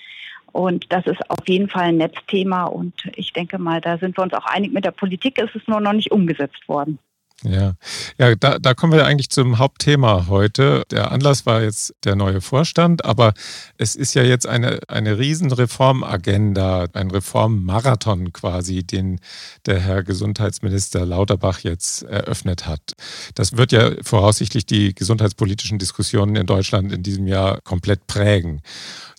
Und 0.53 0.93
das 0.93 1.07
ist 1.07 1.31
auf 1.31 1.47
jeden 1.47 1.69
Fall 1.69 1.85
ein 1.85 1.97
Netzthema. 1.97 2.65
Und 2.65 2.95
ich 3.17 3.33
denke 3.33 3.59
mal, 3.59 3.81
da 3.81 3.99
sind 3.99 4.17
wir 4.17 4.23
uns 4.23 4.35
auch 4.35 4.47
einig 4.47 4.73
mit 4.73 4.85
der 4.85 4.91
Politik. 4.91 5.41
Es 5.41 5.55
ist 5.55 5.69
nur 5.69 5.81
noch 5.81 5.93
nicht 5.93 6.11
umgesetzt 6.11 6.69
worden. 6.69 6.99
Ja, 7.43 7.75
ja 8.19 8.35
da, 8.35 8.59
da 8.59 8.75
kommen 8.75 8.93
wir 8.93 9.07
eigentlich 9.07 9.31
zum 9.31 9.59
Hauptthema 9.59 10.27
heute. 10.29 10.83
Der 10.91 11.11
Anlass 11.11 11.47
war 11.47 11.63
jetzt 11.63 11.95
der 12.05 12.15
neue 12.15 12.43
Vorstand, 12.43 13.05
aber 13.05 13.33
es 13.79 13.97
ist 13.97 14.15
ja 14.15 14.23
jetzt 14.23 14.47
eine, 14.47 14.81
eine 14.89 15.19
riesen 15.19 15.51
Reformagenda, 15.51 16.87
ein 16.93 17.11
Reformmarathon 17.11 18.33
quasi, 18.33 18.83
den 18.85 19.21
der 19.65 19.81
Herr 19.81 20.03
Gesundheitsminister 20.03 21.07
Lauterbach 21.07 21.61
jetzt 21.61 22.03
eröffnet 22.03 22.67
hat. 22.67 22.93
Das 23.35 23.57
wird 23.57 23.73
ja 23.73 23.91
voraussichtlich 24.03 24.67
die 24.67 24.95
gesundheitspolitischen 24.95 25.79
Diskussionen 25.79 26.37
in 26.37 26.47
Deutschland 26.47 26.93
in 26.93 27.03
diesem 27.03 27.27
Jahr 27.27 27.61
komplett 27.63 28.07
prägen. 28.07 28.61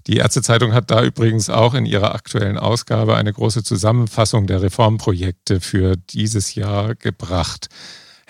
Die 0.08 0.18
Ärztezeitung 0.18 0.74
hat 0.74 0.90
da 0.92 1.04
übrigens 1.04 1.50
auch 1.50 1.74
in 1.74 1.86
ihrer 1.86 2.16
aktuellen 2.16 2.58
Ausgabe 2.58 3.16
eine 3.16 3.34
große 3.34 3.64
Zusammenfassung 3.64 4.48
der 4.48 4.62
Reformprojekte 4.62 5.60
für 5.60 5.96
dieses 5.96 6.56
Jahr 6.56 6.96
gebracht. 6.96 7.70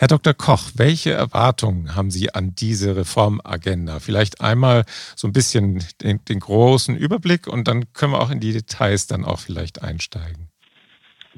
Herr 0.01 0.08
Dr. 0.08 0.34
Koch, 0.34 0.72
welche 0.77 1.12
Erwartungen 1.12 1.96
haben 1.96 2.10
Sie 2.10 2.34
an 2.34 2.55
diese 2.55 2.96
Reformagenda? 2.96 4.00
Vielleicht 4.00 4.41
einmal 4.41 4.84
so 5.15 5.27
ein 5.27 5.31
bisschen 5.31 5.84
den, 6.01 6.25
den, 6.27 6.39
großen 6.39 6.98
Überblick 6.98 7.46
und 7.46 7.67
dann 7.67 7.93
können 7.93 8.13
wir 8.13 8.20
auch 8.20 8.31
in 8.31 8.39
die 8.39 8.51
Details 8.51 9.05
dann 9.05 9.24
auch 9.24 9.38
vielleicht 9.38 9.84
einsteigen. 9.84 10.48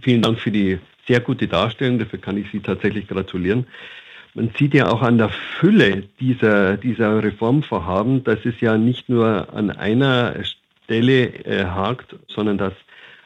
Vielen 0.02 0.22
Dank 0.22 0.40
für 0.40 0.50
die 0.50 0.80
sehr 1.10 1.20
gute 1.20 1.50
Darstellung. 1.50 2.00
Dafür 2.00 2.20
kann 2.20 2.38
ich 2.38 2.50
Sie 2.54 2.62
tatsächlich 2.62 3.06
gratulieren. 3.10 3.68
Man 4.34 4.50
sieht 4.58 4.74
ja 4.74 4.90
auch 4.90 5.02
an 5.02 5.18
der 5.18 5.32
Fülle 5.60 6.04
dieser, 6.22 6.78
dieser 6.78 7.22
Reformvorhaben, 7.22 8.24
dass 8.24 8.46
es 8.46 8.62
ja 8.62 8.78
nicht 8.78 9.10
nur 9.10 9.54
an 9.54 9.72
einer 9.72 10.36
Stelle 10.86 11.26
äh, 11.44 11.66
hakt, 11.66 12.16
sondern 12.30 12.58
dass 12.58 12.74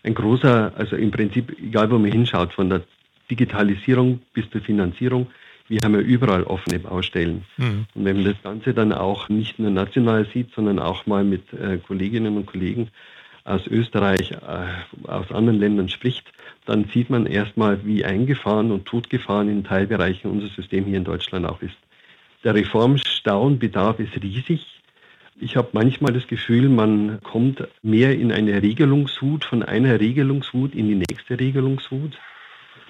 ein 0.02 0.16
großer, 0.16 0.72
also 0.76 0.96
im 0.96 1.12
Prinzip, 1.12 1.56
egal 1.60 1.92
wo 1.92 2.00
man 2.00 2.12
hinschaut, 2.12 2.54
von 2.54 2.72
der 2.72 2.82
Digitalisierung 3.30 4.22
bis 4.34 4.50
zur 4.50 4.62
Finanzierung. 4.62 5.28
Wir 5.68 5.82
haben 5.84 5.96
ja 5.96 6.00
überall 6.00 6.44
offene 6.44 6.80
Baustellen. 6.80 7.44
Mhm. 7.58 7.86
Und 7.94 8.06
wenn 8.06 8.18
man 8.18 8.26
das 8.26 8.42
Ganze 8.42 8.74
dann 8.74 8.94
auch 8.94 9.28
nicht 9.28 9.60
nur 9.60 9.70
national 9.70 10.26
sieht, 10.34 10.54
sondern 10.54 10.80
auch 10.80 11.06
mal 11.06 11.24
mit 11.24 11.52
äh, 11.54 11.78
Kolleginnen 11.78 12.38
und 12.38 12.46
Kollegen 12.46 12.90
aus 13.44 13.66
Österreich, 13.68 14.32
äh, 14.32 15.08
aus 15.10 15.32
anderen 15.32 15.60
Ländern 15.60 15.90
spricht, 15.90 16.26
dann 16.66 16.86
sieht 16.94 17.10
man 17.10 17.26
erstmal, 17.26 17.86
wie 17.86 18.04
eingefahren 18.04 18.72
und 18.72 18.86
totgefahren 18.86 19.50
in 19.50 19.64
Teilbereichen 19.64 20.30
unser 20.30 20.48
System 20.48 20.86
hier 20.86 20.98
in 20.98 21.06
Deutschland 21.06 21.46
auch 21.46 21.62
ist. 21.62 21.78
Der 22.44 22.56
Reformstau 22.56 23.42
und 23.42 23.60
Bedarf 23.60 24.00
ist 24.00 24.22
riesig. 24.22 24.66
Ich 25.40 25.56
habe 25.56 25.70
manchmal 25.74 26.14
das 26.14 26.28
Gefühl, 26.28 26.68
man 26.68 27.20
kommt 27.22 27.68
mehr 27.84 28.18
in 28.18 28.32
eine 28.32 28.62
Regelungswut, 28.62 29.46
von 29.46 29.64
einer 29.64 30.00
Regelungswut 30.00 30.74
in 30.74 30.88
die 30.88 30.96
nächste 30.96 31.40
Regelungswut. 31.40 32.18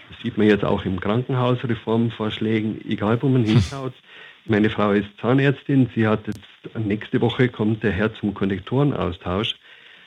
Das 0.10 0.20
sieht 0.22 0.38
man 0.38 0.48
jetzt 0.48 0.64
auch 0.64 0.86
im 0.86 1.00
Krankenhausreformvorschlägen, 1.00 2.90
egal 2.90 3.22
wo 3.22 3.28
man 3.28 3.44
hinschaut. 3.44 3.94
Meine 4.46 4.70
Frau 4.70 4.92
ist 4.92 5.10
Zahnärztin, 5.20 5.90
sie 5.94 6.08
hat 6.08 6.26
jetzt 6.28 6.78
nächste 6.78 7.20
Woche 7.20 7.50
kommt 7.50 7.84
der 7.84 7.92
Herz- 7.92 8.22
und 8.22 8.34
Konnektorenaustausch. 8.34 9.56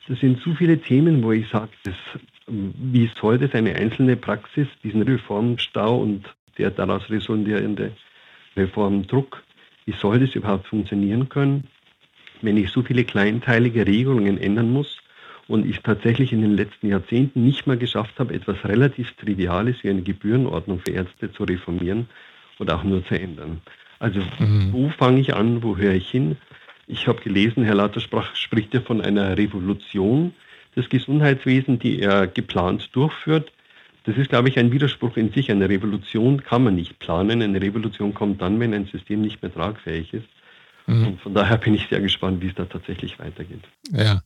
Das 0.09 0.19
sind 0.21 0.41
zu 0.41 0.55
viele 0.55 0.79
Themen, 0.81 1.23
wo 1.23 1.33
ich 1.33 1.47
sage, 1.49 1.71
wie 2.47 3.11
soll 3.21 3.39
das 3.39 3.53
eine 3.53 3.75
einzelne 3.75 4.17
Praxis, 4.17 4.67
diesen 4.83 5.03
Reformstau 5.03 5.99
und 5.99 6.25
der 6.57 6.71
daraus 6.71 7.09
resultierende 7.11 7.93
Reformdruck, 8.57 9.43
wie 9.85 9.93
soll 9.93 10.21
das 10.21 10.35
überhaupt 10.35 10.67
funktionieren 10.67 11.29
können, 11.29 11.65
wenn 12.41 12.57
ich 12.57 12.71
so 12.71 12.83
viele 12.83 13.05
kleinteilige 13.05 13.87
Regelungen 13.87 14.39
ändern 14.39 14.73
muss 14.73 15.00
und 15.51 15.67
ich 15.67 15.81
tatsächlich 15.81 16.33
in 16.33 16.43
den 16.43 16.55
letzten 16.55 16.89
Jahrzehnten 16.89 17.45
nicht 17.45 17.67
mal 17.67 17.77
geschafft 17.77 18.21
habe, 18.21 18.35
etwas 18.35 18.65
relativ 18.65 19.11
Triviales 19.17 19.83
wie 19.83 19.91
eine 19.91 20.03
Gebührenordnung 20.03 20.79
für 20.79 20.93
Ärzte 20.93 21.33
zu 21.33 21.43
reformieren 21.43 22.09
oder 22.61 22.77
auch 22.77 22.85
nur 22.85 23.05
zu 23.05 23.19
ändern. 23.19 23.61
Also 23.99 24.21
mhm. 24.39 24.73
wo 24.73 24.91
fange 24.91 25.21
ich 25.21 25.35
an, 25.35 25.65
wo 25.65 25.77
höre 25.77 25.95
ich 25.95 26.09
hin? 26.09 26.37
Ich 26.87 27.09
habe 27.09 27.21
gelesen, 27.21 27.65
Herr 27.65 27.75
Lauter 27.75 27.99
sprach, 27.99 28.37
spricht 28.37 28.75
ja 28.75 28.81
von 28.81 29.01
einer 29.01 29.37
Revolution 29.37 30.35
des 30.77 30.89
Gesundheitswesens, 30.89 31.81
die 31.81 32.01
er 32.01 32.29
geplant 32.29 32.89
durchführt. 32.93 33.51
Das 34.05 34.17
ist, 34.17 34.31
glaube 34.31 34.49
ich, 34.49 34.59
ein 34.59 34.71
Widerspruch 34.71 35.17
in 35.17 35.33
sich. 35.33 35.51
Eine 35.51 35.69
Revolution 35.69 36.45
kann 36.45 36.63
man 36.63 36.77
nicht 36.77 37.01
planen. 37.01 37.43
Eine 37.43 37.61
Revolution 37.61 38.15
kommt 38.15 38.41
dann, 38.41 38.61
wenn 38.61 38.73
ein 38.73 38.87
System 38.87 39.21
nicht 39.21 39.43
mehr 39.43 39.53
tragfähig 39.53 40.15
ist. 40.15 40.29
Mhm. 40.91 41.19
Von 41.19 41.35
daher 41.35 41.57
bin 41.57 41.75
ich 41.75 41.87
sehr 41.89 42.01
gespannt, 42.01 42.43
wie 42.43 42.49
es 42.49 42.55
da 42.57 42.65
tatsächlich 42.65 43.19
weitergeht. 43.21 43.63
Ja, 43.93 44.23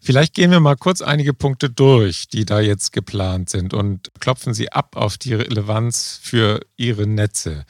vielleicht 0.00 0.34
gehen 0.34 0.50
wir 0.50 0.60
mal 0.60 0.76
kurz 0.76 1.02
einige 1.02 1.34
Punkte 1.34 1.68
durch, 1.68 2.28
die 2.28 2.46
da 2.46 2.60
jetzt 2.60 2.92
geplant 2.92 3.50
sind 3.50 3.74
und 3.74 4.10
klopfen 4.18 4.54
Sie 4.54 4.72
ab 4.72 4.96
auf 4.96 5.18
die 5.18 5.34
Relevanz 5.34 6.18
für 6.22 6.60
Ihre 6.76 7.06
Netze. 7.06 7.66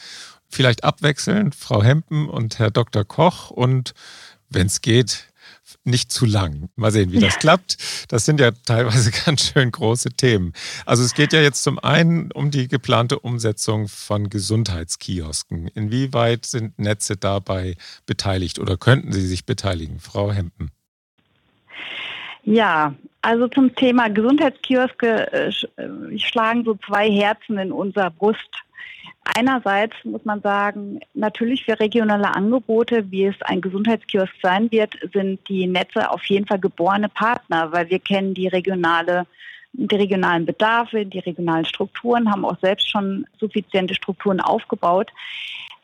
Vielleicht 0.49 0.85
abwechselnd 0.85 1.57
Frau 1.57 1.83
Hempen 1.83 2.29
und 2.29 2.61
Herr 2.61 2.71
Dr. 2.71 3.05
Koch 3.05 3.51
und 3.51 3.93
wenn 4.49 4.69
es 4.69 4.83
geht, 4.83 5.29
nicht 5.85 6.13
zu 6.13 6.27
lang. 6.27 6.69
Mal 6.77 6.91
sehen, 6.91 7.13
wie 7.13 7.21
das 7.21 7.35
ja. 7.35 7.41
klappt. 7.41 7.77
Das 8.09 8.25
sind 8.25 8.41
ja 8.41 8.51
teilweise 8.51 9.11
ganz 9.25 9.53
schön 9.53 9.71
große 9.71 10.11
Themen. 10.11 10.53
Also 10.87 11.03
es 11.03 11.15
geht 11.15 11.33
ja 11.33 11.41
jetzt 11.41 11.63
zum 11.63 11.79
einen 11.79 12.33
um 12.33 12.51
die 12.51 12.69
geplante 12.69 13.19
Umsetzung 13.19 13.89
von 13.89 14.31
Gesundheitskiosken. 14.31 15.69
Inwieweit 15.69 16.47
sind 16.47 16.79
Netze 16.79 17.17
dabei 17.17 17.77
beteiligt 18.07 18.59
oder 18.59 18.77
könnten 18.77 19.13
sie 19.13 19.27
sich 19.27 19.47
beteiligen? 19.47 20.01
Frau 20.01 20.33
Hempen. 20.33 20.71
Ja, 22.45 22.95
also 23.21 23.49
zum 23.49 23.75
Thema 23.75 24.09
Gesundheitskioske 24.09 25.33
äh, 25.33 25.49
äh 25.49 26.19
schlagen 26.19 26.65
so 26.65 26.79
zwei 26.87 27.11
Herzen 27.11 27.59
in 27.59 27.73
unserer 27.73 28.11
Brust. 28.11 28.49
Einerseits 29.37 29.95
muss 30.05 30.25
man 30.25 30.41
sagen, 30.41 31.01
natürlich 31.15 31.65
für 31.65 31.79
regionale 31.79 32.35
Angebote, 32.35 33.11
wie 33.11 33.27
es 33.27 33.41
ein 33.43 33.61
Gesundheitskiosk 33.61 34.33
sein 34.43 34.71
wird, 34.71 34.95
sind 35.13 35.47
die 35.49 35.67
Netze 35.67 36.11
auf 36.11 36.25
jeden 36.25 36.47
Fall 36.47 36.59
geborene 36.59 37.11
Partner, 37.11 37.71
weil 37.73 37.91
wir 37.91 37.99
kennen 37.99 38.35
die 38.35 38.49
regionale 38.49 39.27
die 39.75 39.97
regionalen 39.97 40.47
Bedarfe, 40.47 41.05
die 41.05 41.19
regionalen 41.19 41.67
Strukturen, 41.67 42.31
haben 42.31 42.45
auch 42.45 42.59
selbst 42.61 42.91
schon 42.91 43.27
suffiziente 43.39 43.95
Strukturen 43.95 44.41
aufgebaut. 44.41 45.13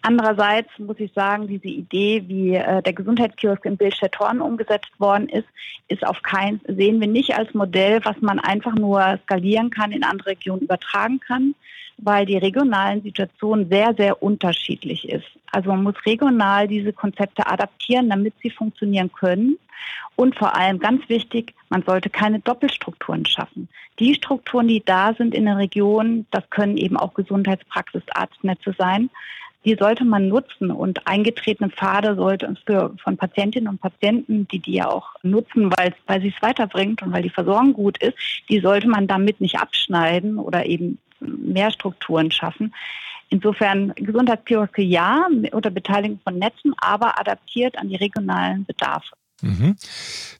Andererseits 0.06 0.68
muss 0.78 1.00
ich 1.00 1.10
sagen, 1.14 1.48
diese 1.48 1.68
Idee, 1.68 2.24
wie 2.26 2.56
äh, 2.56 2.82
der 2.82 2.92
Gesundheitskiosk 2.92 3.64
in 3.64 3.78
Bildstedt-Horn 3.78 4.42
umgesetzt 4.42 4.92
worden 4.98 5.30
ist, 5.30 5.48
ist 5.88 6.06
auf 6.06 6.20
kein, 6.22 6.60
sehen 6.68 7.00
wir 7.00 7.08
nicht 7.08 7.34
als 7.34 7.54
Modell, 7.54 8.00
was 8.04 8.20
man 8.20 8.38
einfach 8.38 8.74
nur 8.74 9.18
skalieren 9.22 9.70
kann, 9.70 9.92
in 9.92 10.04
andere 10.04 10.32
Regionen 10.32 10.60
übertragen 10.60 11.20
kann, 11.20 11.54
weil 11.96 12.26
die 12.26 12.36
regionalen 12.36 13.02
Situationen 13.02 13.70
sehr, 13.70 13.94
sehr 13.94 14.22
unterschiedlich 14.22 15.08
ist. 15.08 15.24
Also 15.52 15.70
man 15.70 15.82
muss 15.82 15.94
regional 16.04 16.68
diese 16.68 16.92
Konzepte 16.92 17.46
adaptieren, 17.46 18.10
damit 18.10 18.34
sie 18.42 18.50
funktionieren 18.50 19.10
können. 19.10 19.56
Und 20.16 20.36
vor 20.36 20.54
allem 20.54 20.80
ganz 20.80 21.08
wichtig, 21.08 21.54
man 21.70 21.82
sollte 21.82 22.10
keine 22.10 22.40
Doppelstrukturen 22.40 23.24
schaffen. 23.24 23.70
Die 23.98 24.14
Strukturen, 24.14 24.68
die 24.68 24.82
da 24.84 25.14
sind 25.14 25.34
in 25.34 25.46
den 25.46 25.56
Regionen, 25.56 26.26
das 26.30 26.48
können 26.50 26.76
eben 26.76 26.98
auch 26.98 27.14
Gesundheitspraxis, 27.14 28.02
Arztnetze 28.10 28.74
sein, 28.76 29.08
die 29.64 29.76
sollte 29.76 30.04
man 30.04 30.28
nutzen 30.28 30.70
und 30.70 31.06
eingetretene 31.06 31.70
Pfade 31.70 32.14
sollte 32.16 32.54
für, 32.66 32.94
von 33.02 33.16
Patientinnen 33.16 33.68
und 33.68 33.80
Patienten, 33.80 34.46
die 34.48 34.58
die 34.58 34.74
ja 34.74 34.90
auch 34.90 35.14
nutzen, 35.22 35.70
weil, 35.76 35.94
weil 36.06 36.20
sie 36.20 36.32
es 36.34 36.42
weiterbringt 36.42 37.02
und 37.02 37.12
weil 37.12 37.22
die 37.22 37.30
Versorgung 37.30 37.72
gut 37.72 37.98
ist, 37.98 38.16
die 38.48 38.60
sollte 38.60 38.88
man 38.88 39.06
damit 39.06 39.40
nicht 39.40 39.58
abschneiden 39.58 40.38
oder 40.38 40.66
eben 40.66 40.98
mehr 41.20 41.70
Strukturen 41.70 42.30
schaffen. 42.30 42.74
Insofern 43.30 43.94
Gesundheitskioske 43.96 44.82
ja, 44.82 45.26
unter 45.52 45.70
Beteiligung 45.70 46.20
von 46.22 46.38
Netzen, 46.38 46.74
aber 46.76 47.18
adaptiert 47.18 47.78
an 47.78 47.88
die 47.88 47.96
regionalen 47.96 48.64
Bedarfe. 48.64 49.14
Mhm. 49.44 49.76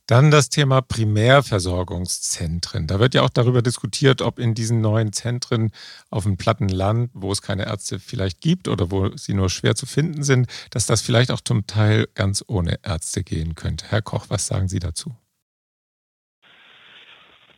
Dann 0.06 0.30
das 0.30 0.48
Thema 0.48 0.80
Primärversorgungszentren. 0.80 2.86
Da 2.86 3.00
wird 3.00 3.14
ja 3.14 3.22
auch 3.22 3.30
darüber 3.30 3.62
diskutiert, 3.62 4.22
ob 4.22 4.38
in 4.38 4.54
diesen 4.54 4.80
neuen 4.80 5.12
Zentren 5.12 5.70
auf 6.10 6.24
dem 6.24 6.36
platten 6.36 6.68
Land, 6.68 7.10
wo 7.14 7.30
es 7.30 7.42
keine 7.42 7.66
Ärzte 7.66 7.98
vielleicht 7.98 8.40
gibt 8.40 8.68
oder 8.68 8.90
wo 8.90 9.16
sie 9.16 9.34
nur 9.34 9.50
schwer 9.50 9.74
zu 9.74 9.86
finden 9.86 10.22
sind, 10.22 10.48
dass 10.70 10.86
das 10.86 11.02
vielleicht 11.02 11.30
auch 11.30 11.40
zum 11.40 11.66
Teil 11.66 12.06
ganz 12.14 12.44
ohne 12.46 12.78
Ärzte 12.82 13.22
gehen 13.22 13.54
könnte. 13.54 13.86
Herr 13.88 14.02
Koch, 14.02 14.26
was 14.28 14.46
sagen 14.46 14.68
Sie 14.68 14.78
dazu? 14.78 15.14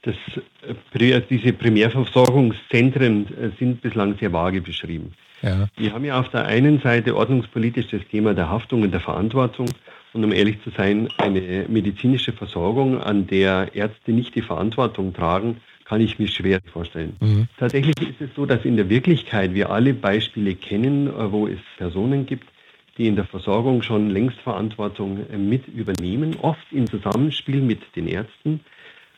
Das, 0.02 0.14
äh, 0.94 1.22
diese 1.28 1.52
Primärversorgungszentren 1.52 3.26
äh, 3.36 3.50
sind 3.58 3.82
bislang 3.82 4.16
sehr 4.18 4.32
vage 4.32 4.60
beschrieben. 4.60 5.14
Ja. 5.42 5.68
Wir 5.76 5.92
haben 5.92 6.04
ja 6.04 6.20
auf 6.20 6.30
der 6.30 6.46
einen 6.46 6.80
Seite 6.80 7.16
ordnungspolitisch 7.16 7.88
das 7.90 8.02
Thema 8.10 8.34
der 8.34 8.48
Haftung 8.48 8.82
und 8.82 8.92
der 8.92 9.00
Verantwortung 9.00 9.68
und 10.16 10.24
um 10.24 10.32
ehrlich 10.32 10.62
zu 10.62 10.70
sein, 10.70 11.08
eine 11.18 11.66
medizinische 11.68 12.32
Versorgung, 12.32 13.00
an 13.00 13.26
der 13.26 13.74
Ärzte 13.74 14.12
nicht 14.12 14.34
die 14.34 14.42
Verantwortung 14.42 15.12
tragen, 15.12 15.58
kann 15.84 16.00
ich 16.00 16.18
mir 16.18 16.26
schwer 16.26 16.60
vorstellen. 16.72 17.16
Mhm. 17.20 17.48
Tatsächlich 17.58 17.94
ist 18.00 18.20
es 18.20 18.30
so, 18.34 18.46
dass 18.46 18.64
in 18.64 18.76
der 18.76 18.88
Wirklichkeit 18.88 19.54
wir 19.54 19.70
alle 19.70 19.92
Beispiele 19.92 20.54
kennen, 20.54 21.06
äh, 21.06 21.30
wo 21.30 21.46
es 21.46 21.58
Personen 21.76 22.24
gibt, 22.26 22.48
die 22.96 23.06
in 23.06 23.14
der 23.14 23.26
Versorgung 23.26 23.82
schon 23.82 24.08
längst 24.08 24.38
Verantwortung 24.40 25.26
äh, 25.30 25.36
mit 25.36 25.68
übernehmen, 25.68 26.36
oft 26.40 26.66
im 26.72 26.86
Zusammenspiel 26.86 27.60
mit 27.60 27.80
den 27.94 28.08
Ärzten. 28.08 28.60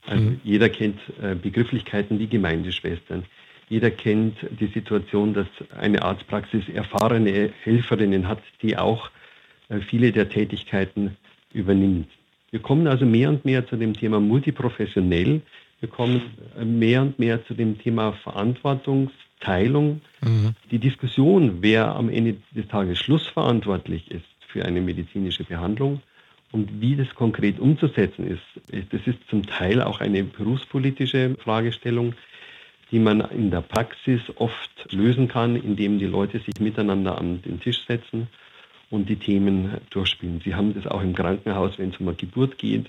Also 0.05 0.25
mhm. 0.25 0.41
jeder 0.43 0.69
kennt 0.69 0.99
äh, 1.23 1.37
Begrifflichkeiten 1.37 2.19
wie 2.19 2.27
Gemeindeschwestern. 2.27 3.25
Jeder 3.69 3.91
kennt 3.91 4.37
die 4.59 4.67
Situation, 4.67 5.33
dass 5.33 5.47
eine 5.79 6.03
Arztpraxis 6.03 6.69
erfahrene 6.69 7.53
Helferinnen 7.63 8.27
hat, 8.27 8.43
die 8.63 8.77
auch 8.77 9.11
viele 9.89 10.13
der 10.13 10.29
Tätigkeiten 10.29 11.17
übernimmt. 11.53 12.09
Wir 12.51 12.61
kommen 12.61 12.87
also 12.87 13.05
mehr 13.05 13.29
und 13.29 13.45
mehr 13.45 13.67
zu 13.67 13.77
dem 13.77 13.95
Thema 13.95 14.21
multiprofessionell. 14.21 15.43
Wir 15.81 15.89
kommen 15.89 16.23
äh, 16.59 16.65
mehr 16.65 17.03
und 17.03 17.19
mehr 17.19 17.45
zu 17.47 17.55
dem 17.55 17.79
Thema 17.79 18.13
Verantwortungsteilung. 18.13 20.01
Mhm. 20.23 20.55
Die 20.71 20.79
Diskussion, 20.79 21.59
wer 21.61 21.95
am 21.95 22.09
Ende 22.09 22.37
des 22.55 22.67
Tages 22.69 22.99
schlussverantwortlich 22.99 24.11
ist 24.11 24.25
für 24.47 24.65
eine 24.65 24.81
medizinische 24.81 25.45
Behandlung 25.45 26.01
und 26.53 26.81
wie 26.81 26.97
das 26.97 27.15
konkret 27.15 27.61
umzusetzen 27.61 28.27
ist, 28.27 28.91
das 28.91 29.07
ist 29.07 29.19
zum 29.29 29.45
Teil 29.45 29.83
auch 29.83 30.01
eine 30.01 30.25
berufspolitische 30.25 31.37
Fragestellung, 31.39 32.15
die 32.91 32.99
man 32.99 33.21
in 33.21 33.51
der 33.51 33.61
Praxis 33.61 34.23
oft 34.37 34.91
lösen 34.91 35.29
kann, 35.29 35.57
indem 35.57 35.99
die 35.99 36.07
Leute 36.07 36.39
sich 36.39 36.59
miteinander 36.59 37.19
an 37.19 37.43
den 37.43 37.61
Tisch 37.61 37.85
setzen 37.87 38.29
und 38.91 39.09
die 39.09 39.17
Themen 39.17 39.77
durchspielen. 39.91 40.41
Sie 40.45 40.55
haben 40.55 40.75
das 40.75 40.87
auch 40.87 41.03
im 41.03 41.15
Krankenhaus, 41.15 41.79
wenn 41.79 41.91
es 41.91 41.99
um 41.99 42.09
eine 42.09 42.17
Geburt 42.17 42.59
geht. 42.59 42.87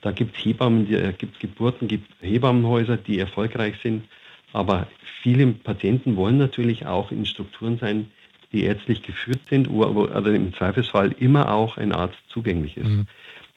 Da 0.00 0.12
gibt 0.12 0.36
es 0.36 0.44
Hebammen, 0.44 0.86
die, 0.86 0.94
äh, 0.94 1.12
gibt 1.12 1.40
Geburten, 1.40 1.88
gibt 1.88 2.10
Hebammenhäuser, 2.20 2.96
die 2.96 3.18
erfolgreich 3.18 3.76
sind. 3.82 4.04
Aber 4.52 4.86
viele 5.22 5.46
Patienten 5.46 6.16
wollen 6.16 6.38
natürlich 6.38 6.86
auch 6.86 7.10
in 7.10 7.24
Strukturen 7.26 7.78
sein, 7.78 8.10
die 8.52 8.64
ärztlich 8.64 9.02
geführt 9.02 9.40
sind, 9.48 9.70
wo 9.70 9.84
aber 9.84 10.14
also 10.14 10.30
im 10.30 10.52
Zweifelsfall 10.54 11.14
immer 11.18 11.52
auch 11.52 11.78
ein 11.78 11.92
Arzt 11.92 12.18
zugänglich 12.28 12.76
ist. 12.76 12.88
Mhm. 12.88 13.06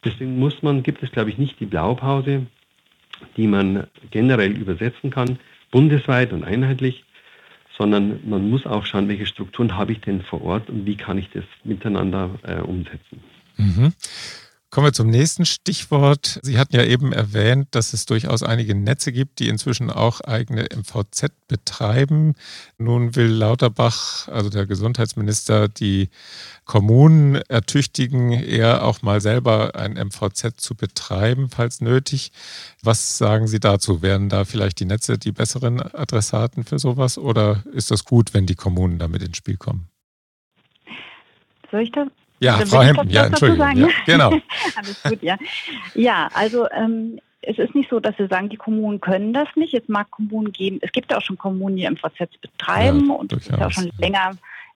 Deswegen 0.04 0.40
muss 0.40 0.62
man, 0.62 0.84
gibt 0.84 1.04
es, 1.04 1.12
glaube 1.12 1.32
ich, 1.32 1.38
nicht 1.38 1.60
die 1.60 1.66
Blaupause, 1.66 2.46
die 3.38 3.48
man 3.48 3.88
generell 4.12 4.56
übersetzen 4.56 5.10
kann, 5.10 5.40
bundesweit 5.72 6.32
und 6.32 6.44
einheitlich, 6.44 7.04
sondern 7.78 8.20
man 8.28 8.50
muss 8.50 8.66
auch 8.66 8.86
schauen, 8.86 9.08
welche 9.08 9.26
Strukturen 9.26 9.76
habe 9.76 9.92
ich 9.92 10.02
denn 10.02 10.22
vor 10.22 10.42
Ort 10.42 10.70
und 10.70 10.86
wie 10.86 10.96
kann 10.96 11.18
ich 11.18 11.30
das 11.32 11.44
miteinander 11.64 12.30
äh, 12.44 12.62
umsetzen. 12.62 13.24
Mhm. 13.58 13.94
Kommen 14.76 14.88
wir 14.88 14.92
zum 14.92 15.10
nächsten 15.10 15.46
Stichwort. 15.46 16.42
Sie 16.42 16.58
hatten 16.58 16.76
ja 16.76 16.84
eben 16.84 17.14
erwähnt, 17.14 17.70
dass 17.72 17.94
es 17.94 18.06
durchaus 18.06 18.44
einige 18.44 18.76
Netze 18.76 19.14
gibt, 19.14 19.40
die 19.40 19.48
inzwischen 19.48 19.90
auch 19.90 20.20
eigene 20.20 20.64
MVZ 20.64 21.32
betreiben. 21.48 22.34
Nun 22.78 23.16
will 23.16 23.28
Lauterbach, 23.28 24.28
also 24.28 24.50
der 24.50 24.66
Gesundheitsminister, 24.66 25.70
die 25.70 26.10
Kommunen 26.66 27.36
ertüchtigen, 27.36 28.34
eher 28.34 28.84
auch 28.84 29.02
mal 29.02 29.22
selber 29.22 29.76
ein 29.76 29.94
MVZ 29.94 30.60
zu 30.60 30.76
betreiben, 30.76 31.48
falls 31.50 31.80
nötig. 31.80 32.34
Was 32.84 33.18
sagen 33.18 33.48
Sie 33.48 33.62
dazu? 33.62 34.02
Wären 34.02 34.28
da 34.28 34.44
vielleicht 34.44 34.82
die 34.82 34.86
Netze 34.86 35.18
die 35.18 35.32
besseren 35.32 35.82
Adressaten 35.82 36.66
für 36.66 36.80
sowas 36.80 37.18
oder 37.18 37.64
ist 37.72 37.92
das 37.92 38.04
gut, 38.04 38.34
wenn 38.34 38.46
die 38.46 38.56
Kommunen 38.56 39.00
damit 39.00 39.24
ins 39.24 39.38
Spiel 39.38 39.56
kommen? 39.56 39.88
Soll 41.72 41.84
ich 41.84 41.94
das 41.94 42.10
ja, 42.40 42.56
also, 42.56 42.76
Frau 42.76 42.84
Hempen, 42.84 43.10
ja, 43.10 43.26
Entschuldigung. 43.26 43.78
Ja, 43.78 43.88
genau. 44.06 44.30
Alles 44.76 45.04
gut, 45.04 45.22
ja. 45.24 45.38
Ja, 45.94 46.30
also 46.34 46.68
ähm, 46.72 47.20
es 47.42 47.58
ist 47.58 47.76
nicht 47.76 47.90
so, 47.90 48.00
dass 48.00 48.18
wir 48.18 48.28
sagen, 48.28 48.50
die 48.50 48.58
Kommunen 48.58 49.00
können 49.00 49.34
das 49.34 49.48
nicht. 49.56 49.74
Es 49.74 49.88
mag 49.88 50.10
Kommunen 50.12 50.52
geben, 50.52 50.80
es 50.82 50.92
gibt 50.92 51.14
auch 51.14 51.22
schon 51.22 51.38
Kommunen, 51.38 51.78
die 51.78 51.90
MVZ 51.90 52.42
betreiben 52.42 53.08
ja, 53.08 53.14
und 53.14 53.34
es 53.34 53.48
ist 53.48 53.62
auch 53.62 53.72
schon 53.72 53.92
länger 54.00 54.32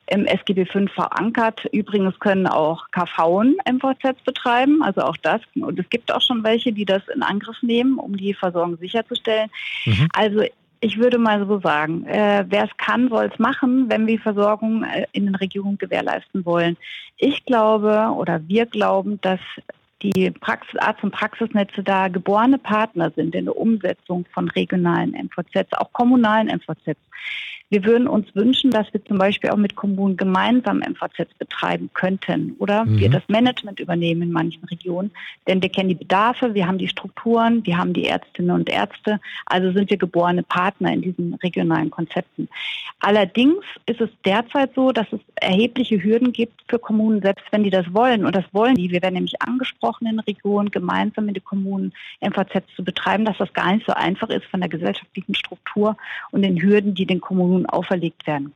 im 0.07 0.25
SGB 0.25 0.65
V 0.65 0.87
verankert. 0.87 1.65
Übrigens 1.71 2.19
können 2.19 2.47
auch 2.47 2.89
KV 2.91 3.43
MVZ 3.69 4.23
betreiben, 4.25 4.81
also 4.81 5.01
auch 5.01 5.17
das. 5.17 5.41
Und 5.55 5.79
es 5.79 5.87
gibt 5.89 6.11
auch 6.11 6.21
schon 6.21 6.43
welche, 6.43 6.73
die 6.73 6.85
das 6.85 7.03
in 7.13 7.21
Angriff 7.21 7.61
nehmen, 7.61 7.99
um 7.99 8.17
die 8.17 8.33
Versorgung 8.33 8.77
sicherzustellen. 8.77 9.49
Mhm. 9.85 10.07
Also 10.13 10.43
ich 10.81 10.97
würde 10.97 11.17
mal 11.17 11.45
so 11.45 11.59
sagen, 11.59 12.05
äh, 12.05 12.45
wer 12.47 12.65
es 12.65 12.77
kann, 12.77 13.09
soll 13.09 13.29
es 13.31 13.39
machen, 13.39 13.89
wenn 13.89 14.07
wir 14.07 14.19
Versorgung 14.19 14.83
äh, 14.83 15.05
in 15.11 15.25
den 15.25 15.35
Regionen 15.35 15.77
gewährleisten 15.77 16.45
wollen. 16.45 16.77
Ich 17.17 17.45
glaube 17.45 18.13
oder 18.15 18.41
wir 18.47 18.65
glauben, 18.65 19.19
dass 19.21 19.41
die 20.01 20.31
Praxis, 20.31 20.79
Arzt- 20.79 21.03
und 21.03 21.11
Praxisnetze 21.11 21.83
da 21.83 22.07
geborene 22.07 22.57
Partner 22.57 23.11
sind 23.15 23.35
in 23.35 23.45
der 23.45 23.57
Umsetzung 23.57 24.25
von 24.33 24.49
regionalen 24.49 25.11
MVZs, 25.11 25.73
auch 25.73 25.91
kommunalen 25.93 26.47
MVZs. 26.47 26.97
Wir 27.71 27.85
würden 27.85 28.07
uns 28.07 28.33
wünschen, 28.33 28.71
dass 28.71 28.91
wir 28.93 29.05
zum 29.05 29.19
Beispiel 29.19 29.51
auch 29.51 29.57
mit 29.57 29.75
Kommunen 29.75 30.17
gemeinsam 30.17 30.79
MVZs 30.79 31.31
betreiben 31.37 31.91
könnten 31.93 32.55
oder 32.57 32.85
mhm. 32.85 32.99
wir 32.99 33.09
das 33.11 33.21
Management 33.27 33.79
übernehmen 33.79 34.23
in 34.23 34.31
manchen 34.31 34.63
Regionen, 34.65 35.11
denn 35.47 35.61
wir 35.61 35.69
kennen 35.69 35.89
die 35.89 35.95
Bedarfe, 35.95 36.55
wir 36.55 36.65
haben 36.65 36.79
die 36.79 36.87
Strukturen, 36.87 37.63
wir 37.65 37.77
haben 37.77 37.93
die 37.93 38.05
Ärztinnen 38.05 38.51
und 38.51 38.69
Ärzte, 38.69 39.19
also 39.45 39.71
sind 39.71 39.91
wir 39.91 39.97
geborene 39.97 40.41
Partner 40.41 40.91
in 40.91 41.01
diesen 41.03 41.35
regionalen 41.35 41.91
Konzepten. 41.91 42.49
Allerdings 43.01 43.63
ist 43.85 44.01
es 44.01 44.09
derzeit 44.25 44.73
so, 44.73 44.91
dass 44.91 45.07
es 45.13 45.19
erhebliche 45.35 46.03
Hürden 46.03 46.33
gibt 46.33 46.63
für 46.67 46.79
Kommunen, 46.79 47.21
selbst 47.21 47.45
wenn 47.51 47.63
die 47.63 47.69
das 47.69 47.93
wollen 47.93 48.25
und 48.25 48.35
das 48.35 48.45
wollen 48.51 48.75
die. 48.75 48.89
Wir 48.89 49.03
werden 49.03 49.13
nämlich 49.13 49.41
angesprochen 49.41 49.88
in 50.01 50.19
Regionen, 50.19 50.71
gemeinsam 50.71 51.25
mit 51.25 51.35
den 51.35 51.43
Kommunen 51.43 51.93
MVZs 52.21 52.75
zu 52.75 52.83
betreiben, 52.83 53.25
dass 53.25 53.37
das 53.37 53.53
gar 53.53 53.73
nicht 53.73 53.85
so 53.85 53.93
einfach 53.93 54.29
ist 54.29 54.45
von 54.45 54.59
der 54.59 54.69
gesellschaftlichen 54.69 55.35
Struktur 55.35 55.97
und 56.31 56.41
den 56.41 56.61
Hürden, 56.61 56.93
die 56.95 57.05
den 57.05 57.21
Kommunen 57.21 57.65
auferlegt 57.65 58.25
werden. 58.27 58.53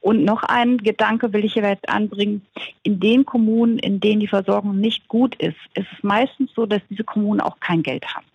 Und 0.00 0.24
noch 0.24 0.42
ein 0.44 0.78
Gedanke 0.78 1.32
will 1.32 1.44
ich 1.44 1.54
hier 1.54 1.68
jetzt 1.68 1.88
anbringen. 1.88 2.42
In 2.82 3.00
den 3.00 3.24
Kommunen, 3.24 3.78
in 3.78 4.00
denen 4.00 4.20
die 4.20 4.28
Versorgung 4.28 4.78
nicht 4.78 5.08
gut 5.08 5.34
ist, 5.36 5.58
ist 5.74 5.86
es 5.92 6.02
meistens 6.02 6.50
so, 6.54 6.66
dass 6.66 6.80
diese 6.88 7.04
Kommunen 7.04 7.40
auch 7.40 7.60
kein 7.60 7.82
Geld 7.82 8.06
haben. 8.14 8.26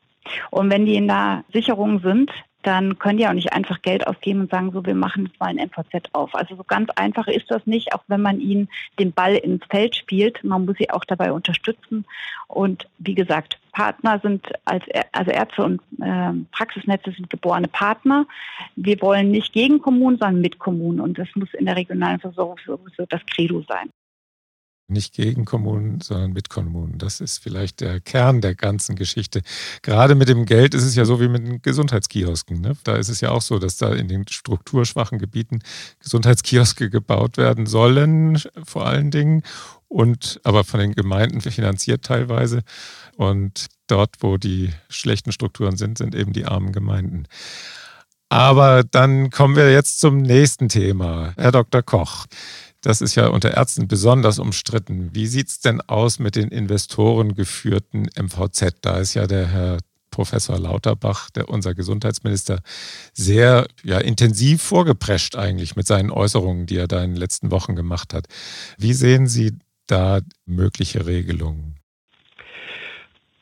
Und 0.52 0.70
wenn 0.70 0.86
die 0.86 0.96
in 0.96 1.08
der 1.08 1.44
Sicherung 1.52 2.00
sind, 2.00 2.32
dann 2.64 2.98
können 2.98 3.18
die 3.18 3.28
auch 3.28 3.34
nicht 3.34 3.54
einfach 3.54 3.82
Geld 3.82 4.08
ausgeben 4.08 4.42
und 4.42 4.52
sagen, 4.52 4.72
so, 4.72 4.86
wir 4.86 4.96
machen 4.96 5.26
jetzt 5.26 5.40
mal 5.40 5.48
ein 5.48 5.58
MVZ 5.58 6.10
auf. 6.14 6.34
Also 6.34 6.56
so 6.56 6.64
ganz 6.64 6.90
einfach 6.96 7.28
ist 7.28 7.52
das 7.52 7.66
nicht, 7.66 7.94
auch 7.94 8.04
wenn 8.08 8.22
man 8.22 8.40
ihnen 8.40 8.70
den 9.00 9.12
Ball 9.12 9.36
ins 9.36 9.64
Feld 9.70 9.96
spielt. 9.96 10.44
Man 10.44 10.66
muss 10.66 10.78
sie 10.78 10.90
auch 10.90 11.06
dabei 11.06 11.32
unterstützen. 11.32 12.06
Und 12.48 12.88
wie 13.00 13.16
gesagt, 13.16 13.60
Partner 13.74 14.20
sind 14.22 14.48
als 14.66 14.84
also 15.12 15.32
Ärzte 15.32 15.64
und 15.64 15.82
äh, 16.02 16.34
Praxisnetze 16.52 17.12
sind 17.12 17.30
geborene 17.30 17.68
Partner. 17.68 18.26
Wir 18.76 19.02
wollen 19.02 19.32
nicht 19.32 19.54
gegen 19.54 19.82
Kommunen, 19.82 20.18
sondern 20.18 20.42
mit 20.42 20.60
Kommunen. 20.60 21.00
Und 21.00 21.18
das 21.18 21.28
muss 21.36 21.54
in 21.54 21.66
der 21.66 21.76
regionalen 21.76 22.20
Versorgung 22.20 22.58
so 22.96 23.06
das 23.08 23.22
Credo 23.26 23.64
sein. 23.68 23.90
Nicht 24.94 25.14
gegen 25.14 25.46
Kommunen, 25.46 26.02
sondern 26.02 26.34
mit 26.34 26.50
Kommunen. 26.50 26.98
Das 26.98 27.20
ist 27.20 27.40
vielleicht 27.40 27.82
der 27.82 28.00
Kern 28.00 28.42
der 28.42 28.56
ganzen 28.56 28.96
Geschichte. 28.96 29.42
Gerade 29.82 30.16
mit 30.16 30.30
dem 30.30 30.46
Geld 30.46 30.74
ist 30.74 30.84
es 30.84 30.96
ja 30.96 31.04
so 31.06 31.20
wie 31.20 31.28
mit 31.28 31.46
den 31.46 31.62
Gesundheitskiosken. 31.62 32.62
Ne? 32.62 32.78
Da 32.84 32.96
ist 32.96 33.10
es 33.10 33.20
ja 33.22 33.32
auch 33.32 33.42
so, 33.42 33.60
dass 33.60 33.78
da 33.78 33.94
in 33.94 34.08
den 34.08 34.28
strukturschwachen 34.28 35.18
Gebieten 35.18 35.60
Gesundheitskioske 36.00 36.90
gebaut 36.90 37.38
werden 37.38 37.66
sollen, 37.66 38.40
vor 38.64 38.86
allen 38.86 39.12
Dingen. 39.12 39.44
Und 39.88 40.40
aber 40.44 40.64
von 40.64 40.80
den 40.80 40.94
Gemeinden 40.94 41.42
finanziert 41.42 42.06
teilweise. 42.06 42.64
Und 43.18 43.68
dort, 43.88 44.16
wo 44.22 44.38
die 44.38 44.72
schlechten 44.90 45.32
Strukturen 45.32 45.78
sind, 45.78 45.98
sind 45.98 46.16
eben 46.16 46.34
die 46.34 46.46
armen 46.46 46.72
Gemeinden. 46.72 47.28
Aber 48.30 48.84
dann 48.84 49.30
kommen 49.30 49.56
wir 49.56 49.72
jetzt 49.72 50.00
zum 50.00 50.24
nächsten 50.24 50.68
Thema. 50.68 51.34
Herr 51.38 51.52
Dr. 51.52 51.84
Koch, 51.84 52.26
das 52.84 53.02
ist 53.02 53.16
ja 53.16 53.28
unter 53.28 53.56
Ärzten 53.56 53.88
besonders 53.88 54.40
umstritten. 54.40 55.10
Wie 55.14 55.26
sieht 55.26 55.48
es 55.48 55.60
denn 55.62 55.82
aus 55.82 56.20
mit 56.20 56.36
den 56.36 56.50
investorengeführten 56.50 58.10
MVZ? 58.22 58.76
Da 58.82 58.98
ist 58.98 59.14
ja 59.14 59.26
der 59.26 59.48
Herr 59.48 59.78
Professor 60.12 60.60
Lauterbach, 60.60 61.32
der 61.32 61.50
unser 61.50 61.74
Gesundheitsminister, 61.74 62.60
sehr 63.14 63.66
ja, 63.84 63.98
intensiv 63.98 64.62
vorgeprescht 64.62 65.36
eigentlich 65.36 65.76
mit 65.76 65.88
seinen 65.88 66.12
Äußerungen, 66.12 66.68
die 66.68 66.78
er 66.78 66.88
da 66.88 67.04
in 67.04 67.12
den 67.12 67.20
letzten 67.20 67.50
Wochen 67.52 67.76
gemacht 67.76 68.14
hat. 68.14 68.28
Wie 68.78 68.94
sehen 68.94 69.28
Sie 69.28 69.58
da 69.88 70.20
mögliche 70.46 71.08
Regelungen? 71.08 71.78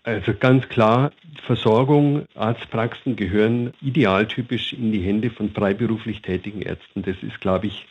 Also 0.03 0.33
ganz 0.33 0.67
klar, 0.69 1.11
Versorgung, 1.45 2.25
Arztpraxen 2.35 3.15
gehören 3.15 3.73
idealtypisch 3.81 4.73
in 4.73 4.91
die 4.91 5.01
Hände 5.01 5.29
von 5.29 5.51
freiberuflich 5.51 6.21
tätigen 6.21 6.61
Ärzten. 6.61 7.01
Das 7.03 7.17
ist, 7.21 7.41
glaube 7.41 7.67
ich, 7.67 7.87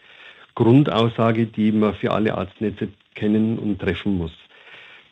Grundaussage, 0.54 1.46
die 1.46 1.72
man 1.72 1.94
für 1.94 2.12
alle 2.12 2.36
Arztnetze 2.36 2.88
kennen 3.14 3.58
und 3.58 3.80
treffen 3.80 4.16
muss. 4.16 4.32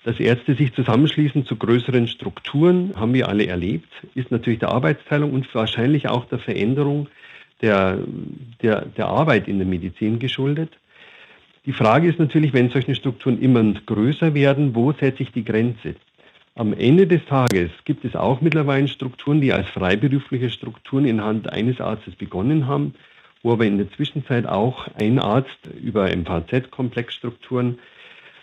Dass 0.05 0.21
Ärzte 0.21 0.55
sich 0.55 0.73
zusammenschließen 0.75 1.45
zu 1.45 1.57
größeren 1.57 2.09
Strukturen, 2.09 2.95
haben 2.97 3.15
wir 3.15 3.29
alle 3.29 3.47
erlebt, 3.47 3.93
ist 4.15 4.31
natürlich 4.31 4.61
der 4.61 4.71
Arbeitsteilung 4.71 5.33
und 5.33 5.53
wahrscheinlich 5.55 6.09
auch 6.09 6.25
der 6.27 6.39
Veränderung 6.39 7.09
der, 7.61 7.99
der, 8.63 8.87
der 8.87 9.07
Arbeit 9.09 9.49
in 9.49 9.59
der 9.59 9.67
Medizin 9.67 10.19
geschuldet. 10.19 10.71
Die 11.67 11.73
Frage 11.73 12.09
ist 12.09 12.19
natürlich, 12.19 12.53
wenn 12.53 12.71
solche 12.71 12.95
Strukturen 12.95 13.41
immer 13.41 13.63
größer 13.85 14.33
werden, 14.33 14.75
wo 14.75 14.93
setze 14.93 15.25
ich 15.25 15.33
die 15.33 15.45
Grenze? 15.45 15.97
Am 16.55 16.73
Ende 16.73 17.07
des 17.07 17.25
Tages 17.27 17.71
gibt 17.85 18.05
es 18.05 18.17
auch 18.17 18.41
mittlerweile 18.41 18.89
Strukturen, 18.89 19.41
die 19.41 19.53
als 19.53 19.69
freiberufliche 19.69 20.51
Strukturen 20.51 21.05
in 21.05 21.23
Hand 21.23 21.53
eines 21.53 21.81
Arztes 21.81 22.15
begonnen 22.15 22.67
haben 22.67 22.95
wo 23.43 23.53
aber 23.53 23.67
in 23.67 23.79
der 23.79 23.91
Zwischenzeit 23.93 24.47
auch 24.47 24.89
ein 24.99 25.19
Arzt 25.19 25.69
über 25.81 26.15
MVZ-Komplexstrukturen 26.15 27.79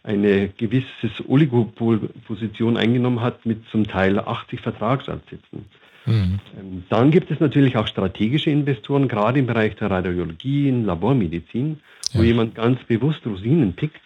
eine 0.03 0.49
gewisse 0.49 1.09
Oligopolposition 1.27 2.77
eingenommen 2.77 3.21
hat 3.21 3.45
mit 3.45 3.67
zum 3.69 3.87
Teil 3.87 4.19
80 4.19 4.61
Vertragsabsätzen. 4.61 5.65
Mhm. 6.05 6.39
Ähm, 6.59 6.83
dann 6.89 7.11
gibt 7.11 7.31
es 7.31 7.39
natürlich 7.39 7.77
auch 7.77 7.87
strategische 7.87 8.51
Investoren, 8.51 9.07
gerade 9.07 9.39
im 9.39 9.47
Bereich 9.47 9.75
der 9.75 9.89
Radiologie, 9.89 10.69
in 10.69 10.85
Labormedizin, 10.85 11.79
wo 12.13 12.19
ja. 12.19 12.25
jemand 12.25 12.55
ganz 12.55 12.83
bewusst 12.83 13.25
Rosinen 13.25 13.73
pickt 13.73 14.01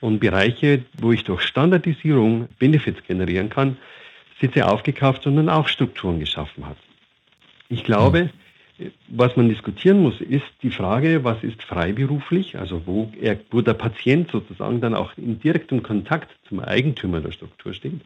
und 0.00 0.20
Bereiche, 0.20 0.84
wo 1.00 1.12
ich 1.12 1.24
durch 1.24 1.42
Standardisierung 1.42 2.48
Benefits 2.58 3.02
generieren 3.06 3.48
kann, 3.48 3.78
Sitze 4.40 4.68
aufgekauft 4.68 5.26
und 5.26 5.36
dann 5.36 5.48
auch 5.48 5.68
Strukturen 5.68 6.20
geschaffen 6.20 6.66
hat. 6.66 6.76
Ich 7.68 7.84
glaube, 7.84 8.24
mhm. 8.24 8.30
Was 9.08 9.36
man 9.36 9.48
diskutieren 9.48 10.02
muss, 10.02 10.20
ist 10.20 10.46
die 10.62 10.70
Frage, 10.70 11.24
was 11.24 11.42
ist 11.42 11.62
freiberuflich, 11.62 12.58
also 12.58 12.82
wo, 12.86 13.10
er, 13.20 13.38
wo 13.50 13.60
der 13.60 13.74
Patient 13.74 14.30
sozusagen 14.30 14.80
dann 14.80 14.94
auch 14.94 15.12
in 15.16 15.40
direktem 15.40 15.82
Kontakt 15.82 16.30
zum 16.48 16.60
Eigentümer 16.60 17.20
der 17.20 17.32
Struktur 17.32 17.74
steht. 17.74 18.00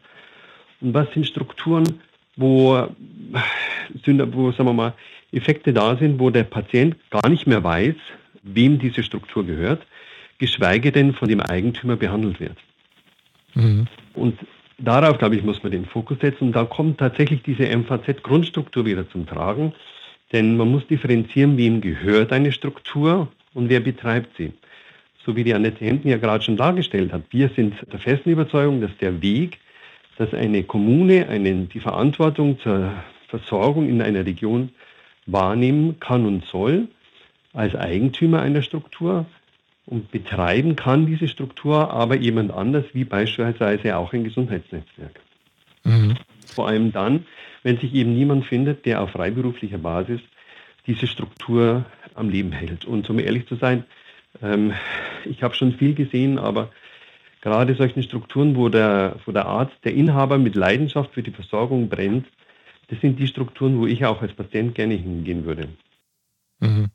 Und 0.81 0.93
was 0.93 1.11
sind 1.13 1.27
Strukturen, 1.27 2.01
wo, 2.35 2.87
wo 4.05 4.51
sagen 4.51 4.69
wir 4.69 4.73
mal, 4.73 4.93
Effekte 5.31 5.73
da 5.73 5.95
sind, 5.95 6.19
wo 6.19 6.29
der 6.29 6.43
Patient 6.43 6.95
gar 7.09 7.29
nicht 7.29 7.45
mehr 7.47 7.63
weiß, 7.63 7.95
wem 8.43 8.79
diese 8.79 9.03
Struktur 9.03 9.45
gehört, 9.45 9.85
geschweige 10.39 10.91
denn 10.91 11.13
von 11.13 11.29
dem 11.29 11.39
Eigentümer 11.39 11.95
behandelt 11.95 12.39
wird. 12.39 12.57
Mhm. 13.53 13.87
Und 14.13 14.39
darauf, 14.77 15.17
glaube 15.17 15.35
ich, 15.35 15.43
muss 15.43 15.61
man 15.63 15.71
den 15.71 15.85
Fokus 15.85 16.19
setzen. 16.19 16.45
Und 16.47 16.55
da 16.55 16.65
kommt 16.65 16.97
tatsächlich 16.99 17.43
diese 17.43 17.65
MVZ-Grundstruktur 17.65 18.85
wieder 18.85 19.09
zum 19.09 19.25
Tragen. 19.25 19.73
Denn 20.33 20.57
man 20.57 20.71
muss 20.71 20.85
differenzieren, 20.87 21.57
wem 21.57 21.79
gehört 21.79 22.33
eine 22.33 22.51
Struktur 22.51 23.27
und 23.53 23.69
wer 23.69 23.79
betreibt 23.79 24.35
sie. 24.35 24.51
So 25.23 25.35
wie 25.35 25.43
die 25.43 25.53
Annette 25.53 25.85
Hemden 25.85 26.09
ja 26.09 26.17
gerade 26.17 26.43
schon 26.43 26.57
dargestellt 26.57 27.13
hat. 27.13 27.21
Wir 27.29 27.49
sind 27.49 27.75
der 27.91 27.99
festen 27.99 28.31
Überzeugung, 28.31 28.81
dass 28.81 28.91
der 28.99 29.21
Weg, 29.21 29.59
dass 30.17 30.33
eine 30.33 30.63
Kommune 30.63 31.29
eine, 31.29 31.65
die 31.65 31.79
Verantwortung 31.79 32.59
zur 32.59 32.91
Versorgung 33.29 33.87
in 33.87 34.01
einer 34.01 34.25
Region 34.25 34.69
wahrnehmen 35.25 35.99
kann 35.99 36.25
und 36.25 36.43
soll, 36.45 36.87
als 37.53 37.75
Eigentümer 37.75 38.41
einer 38.41 38.63
Struktur 38.63 39.25
und 39.85 40.11
betreiben 40.11 40.75
kann 40.75 41.05
diese 41.05 41.27
Struktur 41.27 41.91
aber 41.91 42.15
jemand 42.15 42.51
anders, 42.51 42.85
wie 42.93 43.03
beispielsweise 43.03 43.95
auch 43.97 44.13
ein 44.13 44.23
Gesundheitsnetzwerk. 44.23 45.19
Vor 46.53 46.67
allem 46.67 46.91
dann, 46.91 47.25
wenn 47.63 47.77
sich 47.77 47.93
eben 47.93 48.13
niemand 48.13 48.45
findet, 48.45 48.85
der 48.85 49.01
auf 49.01 49.11
freiberuflicher 49.11 49.77
Basis 49.77 50.21
diese 50.87 51.07
Struktur 51.07 51.85
am 52.13 52.29
Leben 52.29 52.51
hält. 52.51 52.85
Und 52.85 53.09
um 53.09 53.19
ehrlich 53.19 53.47
zu 53.47 53.55
sein, 53.55 53.85
ähm, 54.41 54.73
ich 55.25 55.43
habe 55.43 55.55
schon 55.55 55.73
viel 55.73 55.93
gesehen, 55.93 56.37
aber 56.37 56.71
gerade 57.41 57.75
solchen 57.75 58.03
Strukturen, 58.03 58.55
wo 58.55 58.69
der, 58.69 59.17
wo 59.25 59.31
der 59.31 59.45
Arzt, 59.45 59.75
der 59.83 59.93
Inhaber 59.93 60.37
mit 60.37 60.55
Leidenschaft 60.55 61.13
für 61.13 61.23
die 61.23 61.31
Versorgung 61.31 61.89
brennt, 61.89 62.27
das 62.89 62.99
sind 63.01 63.19
die 63.19 63.27
Strukturen, 63.27 63.79
wo 63.79 63.87
ich 63.87 64.05
auch 64.05 64.21
als 64.21 64.33
Patient 64.33 64.75
gerne 64.75 64.95
hingehen 64.95 65.45
würde. 65.45 65.69
Mhm. 66.59 66.87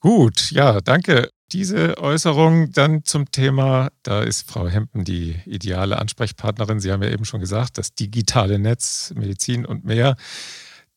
Gut, 0.00 0.50
ja, 0.50 0.80
danke. 0.80 1.28
Diese 1.52 1.98
Äußerung 1.98 2.70
dann 2.70 3.04
zum 3.04 3.32
Thema, 3.32 3.90
da 4.04 4.22
ist 4.22 4.48
Frau 4.48 4.68
Hempen 4.68 5.04
die 5.04 5.36
ideale 5.46 5.98
Ansprechpartnerin. 5.98 6.78
Sie 6.78 6.92
haben 6.92 7.02
ja 7.02 7.10
eben 7.10 7.24
schon 7.24 7.40
gesagt, 7.40 7.76
das 7.76 7.92
digitale 7.94 8.60
Netz, 8.60 9.12
Medizin 9.16 9.66
und 9.66 9.84
mehr. 9.84 10.14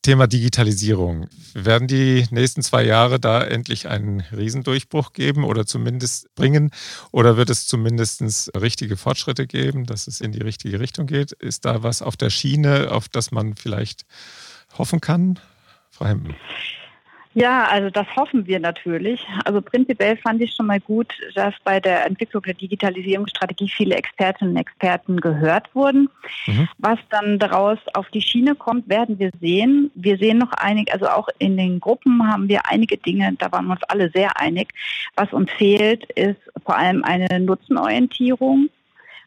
Thema 0.03 0.27
Digitalisierung. 0.27 1.27
Werden 1.53 1.87
die 1.87 2.27
nächsten 2.29 2.61
zwei 2.61 2.83
Jahre 2.83 3.19
da 3.19 3.41
endlich 3.41 3.87
einen 3.87 4.19
Riesendurchbruch 4.19 5.13
geben 5.13 5.43
oder 5.43 5.65
zumindest 5.65 6.27
bringen? 6.35 6.71
Oder 7.11 7.35
wird 7.35 7.49
es 7.49 7.65
zumindest 7.65 8.21
richtige 8.55 8.97
Fortschritte 8.97 9.47
geben, 9.47 9.85
dass 9.85 10.07
es 10.07 10.21
in 10.21 10.33
die 10.33 10.41
richtige 10.41 10.79
Richtung 10.79 11.07
geht? 11.07 11.31
Ist 11.31 11.65
da 11.65 11.81
was 11.81 12.01
auf 12.01 12.15
der 12.15 12.29
Schiene, 12.29 12.91
auf 12.91 13.09
das 13.09 13.31
man 13.31 13.55
vielleicht 13.55 14.05
hoffen 14.77 15.01
kann? 15.01 15.39
Frau 15.89 16.05
Hempen. 16.05 16.35
Ja, 17.35 17.65
also 17.65 17.89
das 17.89 18.05
hoffen 18.15 18.45
wir 18.45 18.59
natürlich. 18.59 19.25
Also 19.43 19.61
prinzipiell 19.61 20.17
fand 20.17 20.41
ich 20.41 20.53
schon 20.53 20.67
mal 20.67 20.79
gut, 20.79 21.13
dass 21.33 21.53
bei 21.63 21.79
der 21.79 22.05
Entwicklung 22.05 22.43
der 22.43 22.53
Digitalisierungsstrategie 22.53 23.69
viele 23.69 23.95
Expertinnen 23.95 24.53
und 24.53 24.59
Experten 24.59 25.19
gehört 25.19 25.73
wurden. 25.73 26.09
Mhm. 26.45 26.67
Was 26.77 26.99
dann 27.09 27.39
daraus 27.39 27.79
auf 27.93 28.07
die 28.09 28.21
Schiene 28.21 28.55
kommt, 28.55 28.87
werden 28.87 29.17
wir 29.17 29.31
sehen. 29.41 29.89
Wir 29.95 30.17
sehen 30.17 30.37
noch 30.37 30.53
einig, 30.53 30.93
also 30.93 31.07
auch 31.07 31.27
in 31.39 31.57
den 31.57 31.79
Gruppen 31.79 32.27
haben 32.27 32.47
wir 32.47 32.69
einige 32.69 32.97
Dinge, 32.97 33.33
da 33.39 33.51
waren 33.51 33.65
wir 33.65 33.73
uns 33.73 33.83
alle 33.83 34.11
sehr 34.11 34.39
einig. 34.39 34.69
Was 35.15 35.33
uns 35.33 35.49
fehlt, 35.51 36.03
ist 36.11 36.39
vor 36.63 36.77
allem 36.77 37.03
eine 37.03 37.39
Nutzenorientierung 37.39 38.69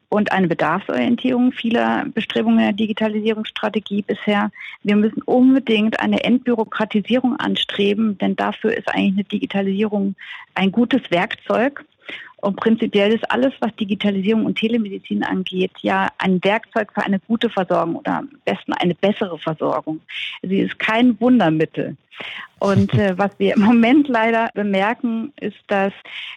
und 0.09 0.33
eine 0.33 0.49
Bedarfsorientierung 0.49 1.53
vieler 1.53 2.07
Bestrebungen 2.15 2.59
der 2.59 2.73
Digitalisierungsstrategie 2.73 4.03
bisher. 4.03 4.51
Wir 4.83 4.97
müssen 4.97 5.23
unbedingt 5.23 6.01
eine 6.01 6.23
Entbürokratisierung 6.23 7.37
anstreben, 7.37 8.17
denn 8.19 8.37
dafür 8.37 8.77
ist 8.77 8.89
eigentlich 8.89 9.15
eine 9.15 9.25
Digitalisierung 9.25 10.15
ein 10.55 10.73
gutes 10.73 11.11
Werkzeug. 11.11 11.85
Und 12.47 12.55
prinzipiell 12.55 13.13
ist 13.13 13.29
alles, 13.29 13.53
was 13.59 13.75
Digitalisierung 13.75 14.47
und 14.47 14.57
Telemedizin 14.57 15.25
angeht, 15.25 15.73
ja 15.81 16.11
ein 16.19 16.39
Werkzeug 16.45 16.93
für 16.95 17.03
eine 17.03 17.19
gute 17.19 17.51
Versorgung 17.51 17.97
oder 17.97 18.19
am 18.19 18.29
besten 18.45 18.73
eine 18.75 18.95
bessere 18.95 19.37
Versorgung. 19.37 20.01
Sie 20.43 20.61
ist 20.61 20.79
kein 20.79 21.21
Wundermittel. 21.21 21.97
Und 22.59 22.95
äh, 22.95 23.19
was 23.19 23.33
wir 23.39 23.55
im 23.55 23.63
Moment 23.63 24.09
leider 24.09 24.49
bemerken, 24.55 25.33
ist, 25.41 25.59
dass 25.67 25.93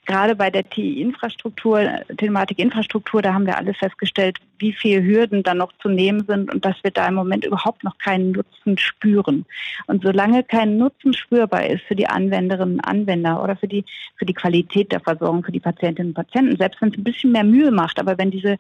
gerade 0.06 0.36
bei 0.36 0.50
der 0.50 0.70
TI-Infrastruktur, 0.70 1.80
Telematik-Infrastruktur, 2.18 3.22
da 3.22 3.34
haben 3.34 3.46
wir 3.46 3.58
alle 3.58 3.74
festgestellt, 3.74 4.38
wie 4.58 4.74
viele 4.74 5.02
Hürden 5.02 5.44
da 5.44 5.54
noch 5.54 5.72
zu 5.82 5.88
nehmen 5.88 6.26
sind 6.28 6.54
und 6.54 6.66
dass 6.66 6.76
wir 6.84 6.92
da 6.92 7.08
im 7.08 7.14
Moment 7.14 7.46
überhaupt 7.46 7.86
noch 7.86 7.98
keinen 7.98 8.34
Nutzen 8.34 8.78
spüren. 8.78 9.46
Und 9.88 10.04
solange 10.04 10.44
kein 10.44 10.78
Nutzen 10.78 11.14
spürbar 11.14 11.66
ist 11.66 11.84
für 11.84 11.96
die 11.96 12.08
Anwenderinnen 12.08 12.76
und 12.76 12.82
Anwender 12.82 13.42
oder 13.42 13.56
für 13.56 13.70
die, 13.70 13.86
für 14.18 14.26
die 14.26 14.34
Qualität 14.34 14.92
der 14.92 15.00
Versorgung, 15.00 15.44
für 15.46 15.54
die 15.54 15.62
Patientinnen 15.62 15.99
und 16.08 16.14
Patienten, 16.14 16.58
selbst 16.58 16.82
wenn 16.82 16.90
es 16.90 16.98
ein 16.98 17.04
bisschen 17.04 17.32
mehr 17.32 17.44
Mühe 17.44 17.72
macht, 17.72 18.00
aber 18.00 18.18
wenn 18.18 18.32
diese 18.32 18.58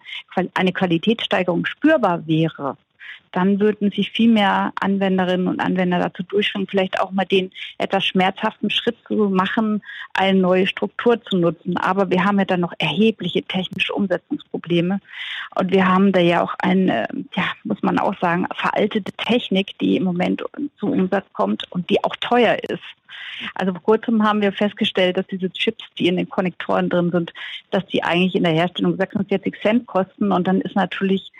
eine 0.53 0.71
Qualitätssteigerung 0.71 1.65
spürbar 1.65 2.25
wäre, 2.27 2.77
dann 3.31 3.59
würden 3.59 3.91
sich 3.91 4.11
viel 4.11 4.29
mehr 4.29 4.71
Anwenderinnen 4.79 5.47
und 5.47 5.59
Anwender 5.59 5.99
dazu 5.99 6.23
durchführen, 6.23 6.67
vielleicht 6.69 6.99
auch 6.99 7.11
mal 7.11 7.25
den 7.25 7.51
etwas 7.77 8.05
schmerzhaften 8.05 8.69
Schritt 8.69 8.97
zu 9.07 9.29
machen, 9.29 9.81
eine 10.13 10.39
neue 10.39 10.67
Struktur 10.67 11.21
zu 11.21 11.37
nutzen. 11.37 11.77
Aber 11.77 12.09
wir 12.09 12.23
haben 12.23 12.39
ja 12.39 12.45
dann 12.45 12.61
noch 12.61 12.73
erhebliche 12.79 13.43
technische 13.43 13.93
Umsetzungsprobleme. 13.93 14.99
Und 15.55 15.71
wir 15.71 15.87
haben 15.87 16.11
da 16.11 16.19
ja 16.19 16.43
auch 16.43 16.53
eine, 16.59 17.07
ja, 17.35 17.45
muss 17.63 17.81
man 17.81 17.99
auch 17.99 18.17
sagen, 18.19 18.47
veraltete 18.55 19.11
Technik, 19.13 19.77
die 19.79 19.97
im 19.97 20.03
Moment 20.03 20.43
zum 20.79 20.91
Umsatz 20.91 21.25
kommt 21.33 21.71
und 21.71 21.89
die 21.89 22.03
auch 22.03 22.15
teuer 22.17 22.57
ist. 22.69 22.83
Also 23.55 23.71
vor 23.73 23.81
kurzem 23.81 24.23
haben 24.23 24.41
wir 24.41 24.51
festgestellt, 24.51 25.17
dass 25.17 25.27
diese 25.27 25.49
Chips, 25.51 25.83
die 25.97 26.07
in 26.07 26.17
den 26.17 26.29
Konnektoren 26.29 26.89
drin 26.89 27.11
sind, 27.11 27.33
dass 27.71 27.85
die 27.87 28.03
eigentlich 28.03 28.35
in 28.35 28.43
der 28.43 28.53
Herstellung 28.53 28.97
46 28.97 29.55
Cent 29.61 29.87
kosten. 29.87 30.31
Und 30.31 30.47
dann 30.47 30.61
ist 30.61 30.75
natürlich 30.75 31.31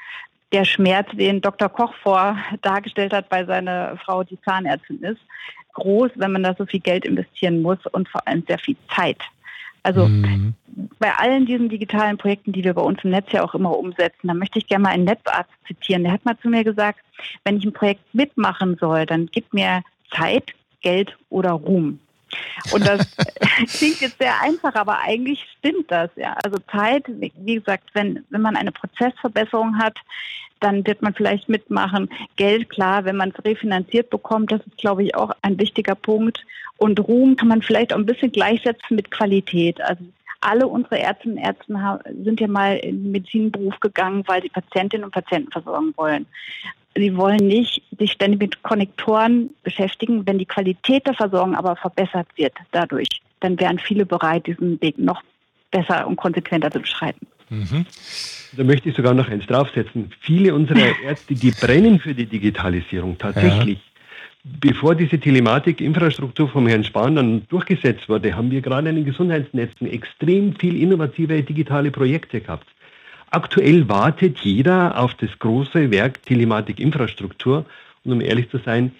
der 0.52 0.66
Schmerz, 0.66 1.08
den 1.14 1.42
Dr. 1.42 1.70
Koch 1.70 1.94
vor 2.02 2.38
dargestellt 2.62 3.14
hat 3.14 3.30
bei 3.30 3.46
seiner 3.46 3.98
Frau, 3.98 4.24
die 4.24 4.40
Zahnärztin 4.42 5.02
ist, 5.04 5.22
groß, 5.74 6.12
wenn 6.16 6.32
man 6.32 6.44
da 6.44 6.56
so 6.58 6.66
viel 6.66 6.80
Geld 6.80 7.06
investieren 7.06 7.62
muss 7.62 7.80
und 7.92 8.10
vor 8.10 8.28
allem 8.28 8.44
sehr 8.48 8.60
viel 8.60 8.76
Zeit. 8.96 9.20
Also 9.84 10.08
mhm. 10.08 10.54
bei 11.00 11.14
allen 11.16 11.46
diesen 11.46 11.70
digitalen 11.70 12.18
Projekten, 12.18 12.52
die 12.52 12.64
wir 12.64 12.74
bei 12.74 12.82
uns 12.82 13.04
im 13.04 13.12
Netz 13.12 13.32
ja 13.32 13.44
auch 13.44 13.56
immer 13.56 13.78
umsetzen, 13.78 14.28
da 14.28 14.34
möchte 14.34 14.60
ich 14.60 14.68
gerne 14.68 14.84
mal 14.84 14.90
einen 14.90 15.06
Netzarzt 15.06 15.52
zitieren. 15.68 16.04
Der 16.04 16.12
hat 16.12 16.26
mal 16.26 16.38
zu 16.40 16.50
mir 16.50 16.64
gesagt, 16.64 17.00
wenn 17.46 17.58
ich 17.58 17.66
ein 17.66 17.74
Projekt 17.74 18.14
mitmachen 18.14 18.78
soll, 18.80 19.06
dann 19.06 19.28
gib 19.32 19.54
mir 19.54 19.84
Zeit, 20.12 20.54
Geld 20.82 21.18
oder 21.30 21.52
Ruhm. 21.52 22.00
Und 22.72 22.88
das 22.88 23.16
klingt 23.78 24.02
jetzt 24.02 24.20
sehr 24.20 24.40
einfach, 24.42 24.76
aber 24.76 25.00
eigentlich 25.00 25.46
stimmt 25.58 25.90
das, 25.92 26.10
ja. 26.16 26.34
Also 26.44 26.60
Zeit, 26.72 27.06
wie 27.08 27.56
gesagt, 27.56 27.90
wenn, 27.94 28.26
wenn 28.30 28.42
man 28.42 28.56
eine 28.56 28.72
Prozessverbesserung 28.72 29.78
hat, 29.78 29.98
dann 30.60 30.86
wird 30.86 31.02
man 31.02 31.14
vielleicht 31.14 31.50
mitmachen. 31.50 32.10
Geld, 32.36 32.70
klar, 32.70 33.06
wenn 33.06 33.16
man 33.16 33.30
es 33.30 33.46
refinanziert 33.46 34.10
bekommt, 34.10 34.52
das 34.52 34.62
ist, 34.62 34.78
glaube 34.78 35.04
ich, 35.04 35.16
auch 35.16 35.32
ein 35.42 35.58
wichtiger 35.58 35.96
Punkt. 35.96 36.46
Und 36.78 37.00
Ruhm 37.00 37.36
kann 37.36 37.48
man 37.48 37.62
vielleicht 37.62 37.94
auch 37.94 37.98
ein 37.98 38.06
bisschen 38.06 38.32
gleichsetzen 38.32 38.96
mit 38.96 39.12
Qualität. 39.12 39.82
Also 39.82 40.04
alle 40.42 40.68
unsere 40.68 41.00
Ärztinnen 41.00 41.38
und 41.38 41.44
Ärzte 41.44 42.00
sind 42.24 42.40
ja 42.40 42.48
mal 42.48 42.78
in 42.78 43.04
den 43.04 43.12
Medizinberuf 43.12 43.80
gegangen, 43.80 44.24
weil 44.28 44.42
sie 44.42 44.50
Patientinnen 44.50 45.04
und 45.06 45.12
Patienten 45.12 45.52
versorgen 45.52 45.94
wollen. 45.98 46.26
Sie 46.96 47.16
wollen 47.16 47.48
nicht 47.48 47.84
sich 47.98 48.12
ständig 48.12 48.40
mit 48.40 48.64
Konnektoren 48.64 49.52
beschäftigen. 49.64 50.26
Wenn 50.26 50.40
die 50.40 50.46
Qualität 50.46 51.06
der 51.06 51.14
Versorgung 51.14 51.56
aber 51.56 51.76
verbessert 51.76 52.28
wird 52.36 52.54
dadurch, 52.72 53.08
dann 53.40 53.60
wären 53.60 53.80
viele 53.80 54.06
bereit, 54.06 54.48
diesen 54.48 54.82
Weg 54.82 54.98
noch 54.98 55.22
besser 55.72 56.08
und 56.08 56.16
konsequenter 56.16 56.72
zu 56.72 56.80
beschreiten. 56.80 57.28
Mhm. 57.50 57.86
Da 58.54 58.64
möchte 58.64 58.90
ich 58.90 58.96
sogar 58.96 59.14
noch 59.14 59.30
eins 59.30 59.46
draufsetzen. 59.46 60.12
Viele 60.20 60.56
unserer 60.56 61.00
Ärzte, 61.04 61.36
die 61.36 61.52
brennen 61.52 62.00
für 62.00 62.14
die 62.14 62.26
Digitalisierung 62.26 63.18
tatsächlich. 63.18 63.78
Ja. 63.78 63.84
Bevor 64.62 64.96
diese 64.96 65.20
Telematikinfrastruktur 65.20 66.48
vom 66.48 66.68
Herrn 66.68 66.84
Spahn 66.84 67.16
dann 67.16 67.48
durchgesetzt 67.50 68.08
wurde, 68.08 68.36
haben 68.36 68.50
wir 68.50 68.62
gerade 68.62 68.90
in 68.90 68.96
den 68.96 69.06
Gesundheitsnetzen 69.06 69.88
extrem 69.88 70.56
viel 70.56 70.82
innovative 70.82 71.44
digitale 71.44 71.92
Projekte 71.92 72.40
gehabt. 72.40 72.66
Aktuell 73.32 73.88
wartet 73.88 74.40
jeder 74.40 75.00
auf 75.00 75.14
das 75.14 75.38
große 75.38 75.92
Werk 75.92 76.24
Telematikinfrastruktur. 76.24 77.66
Und 78.04 78.12
um 78.12 78.22
ehrlich 78.22 78.50
zu 78.50 78.58
sein, 78.58 78.92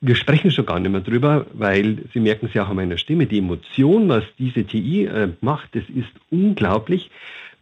wir 0.00 0.16
sprechen 0.16 0.50
schon 0.50 0.66
gar 0.66 0.80
nicht 0.80 0.90
mehr 0.90 1.00
drüber, 1.00 1.46
weil 1.52 1.98
Sie 2.12 2.20
merken 2.20 2.46
es 2.46 2.54
ja 2.54 2.64
auch 2.64 2.68
an 2.70 2.76
meiner 2.76 2.98
Stimme, 2.98 3.26
die 3.26 3.38
Emotion, 3.38 4.08
was 4.08 4.24
diese 4.38 4.64
TI 4.64 5.06
äh, 5.06 5.28
macht, 5.40 5.74
das 5.74 5.84
ist 5.88 6.10
unglaublich. 6.30 7.10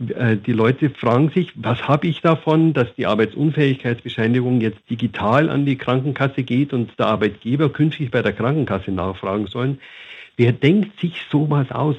Äh, 0.08 0.36
die 0.36 0.52
Leute 0.52 0.90
fragen 0.90 1.30
sich, 1.30 1.52
was 1.54 1.86
habe 1.86 2.06
ich 2.06 2.20
davon, 2.22 2.72
dass 2.72 2.92
die 2.96 3.06
Arbeitsunfähigkeitsbescheinigung 3.06 4.60
jetzt 4.60 4.80
digital 4.90 5.48
an 5.48 5.64
die 5.64 5.76
Krankenkasse 5.76 6.42
geht 6.42 6.72
und 6.72 6.98
der 6.98 7.06
Arbeitgeber 7.06 7.68
künftig 7.70 8.10
bei 8.10 8.22
der 8.22 8.32
Krankenkasse 8.32 8.90
nachfragen 8.90 9.46
sollen. 9.46 9.78
Wer 10.36 10.52
denkt 10.52 10.98
sich 11.00 11.22
sowas 11.30 11.70
aus? 11.70 11.96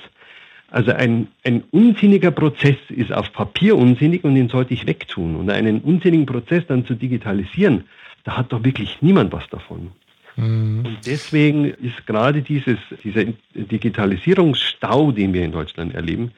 Also 0.72 0.92
ein, 0.92 1.28
ein 1.44 1.64
unsinniger 1.72 2.32
Prozess 2.32 2.78
ist 2.90 3.14
auf 3.14 3.32
Papier 3.32 3.78
unsinnig 3.78 4.24
und 4.24 4.36
den 4.36 4.50
sollte 4.50 4.74
ich 4.74 4.88
wegtun. 4.88 5.36
Und 5.36 5.50
einen 5.50 5.82
unsinnigen 5.82 6.26
Prozess 6.26 6.64
dann 6.68 6.86
zu 6.86 6.96
digitalisieren, 6.96 7.86
da 8.24 8.38
hat 8.38 8.52
doch 8.52 8.64
wirklich 8.64 9.02
niemand 9.02 9.32
was 9.32 9.48
davon. 9.50 9.92
Mhm. 10.36 10.84
Und 10.86 10.98
deswegen 11.06 11.66
ist 11.66 12.06
gerade 12.06 12.42
dieses, 12.42 12.78
dieser 13.04 13.26
Digitalisierungsstau, 13.54 15.12
den 15.12 15.34
wir 15.34 15.44
in 15.44 15.52
Deutschland 15.52 15.94
erleben, 15.94 16.32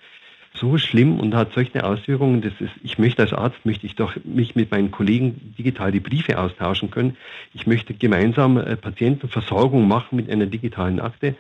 so 0.60 0.78
schlimm 0.78 1.20
und 1.20 1.36
hat 1.36 1.54
solche 1.54 1.84
Auswirkungen, 1.84 2.42
dass 2.42 2.54
es, 2.60 2.70
ich 2.84 2.98
möchte 2.98 3.22
als 3.22 3.34
Arzt, 3.34 3.66
möchte 3.66 3.86
ich 3.86 3.96
doch 3.96 4.16
mich 4.24 4.56
mit 4.56 4.72
meinen 4.72 4.92
Kollegen 4.92 5.54
digital 5.58 5.92
die 5.92 6.00
Briefe 6.00 6.40
austauschen 6.40 6.92
können. 6.92 7.18
Ich 7.54 7.68
möchte 7.68 7.94
gemeinsam 7.94 8.58
äh, 8.58 8.76
Patientenversorgung 8.76 9.88
machen 9.88 10.16
mit 10.16 10.30
einer 10.30 10.46
digitalen 10.46 11.00
Akte, 11.00 11.36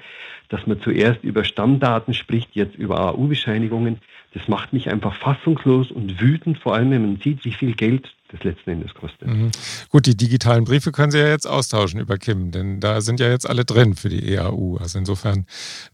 dass 0.50 0.66
man 0.66 0.82
zuerst 0.82 1.24
über 1.24 1.44
Stammdaten 1.44 2.14
spricht, 2.14 2.50
jetzt 2.54 2.76
über 2.76 3.00
AU-Bescheinigungen. 3.00 4.00
Das 4.34 4.48
macht 4.48 4.74
mich 4.74 4.90
einfach 4.90 5.16
fassungslos 5.16 5.92
und 5.92 6.22
wütend, 6.22 6.60
vor 6.60 6.76
allem 6.76 6.92
wenn 6.92 7.02
man 7.02 7.20
sieht, 7.24 7.44
wie 7.46 7.54
viel 7.54 7.74
Geld 7.74 8.14
das 8.30 8.44
letzten 8.44 8.72
Endes 8.72 8.94
kostet. 8.94 9.28
Mhm. 9.28 9.52
Gut, 9.90 10.06
die 10.06 10.18
digitalen 10.18 10.66
Briefe 10.66 10.92
können 10.92 11.12
Sie 11.12 11.20
ja 11.20 11.30
jetzt 11.30 11.48
austauschen 11.48 12.00
über 12.00 12.18
Kim, 12.18 12.52
denn 12.52 12.80
da 12.80 13.02
sind 13.02 13.20
ja 13.20 13.30
jetzt 13.30 13.50
alle 13.50 13.64
drin 13.64 13.96
für 13.96 14.10
die 14.10 14.34
EAU. 14.34 14.78
Also 14.78 15.00
insofern 15.00 15.46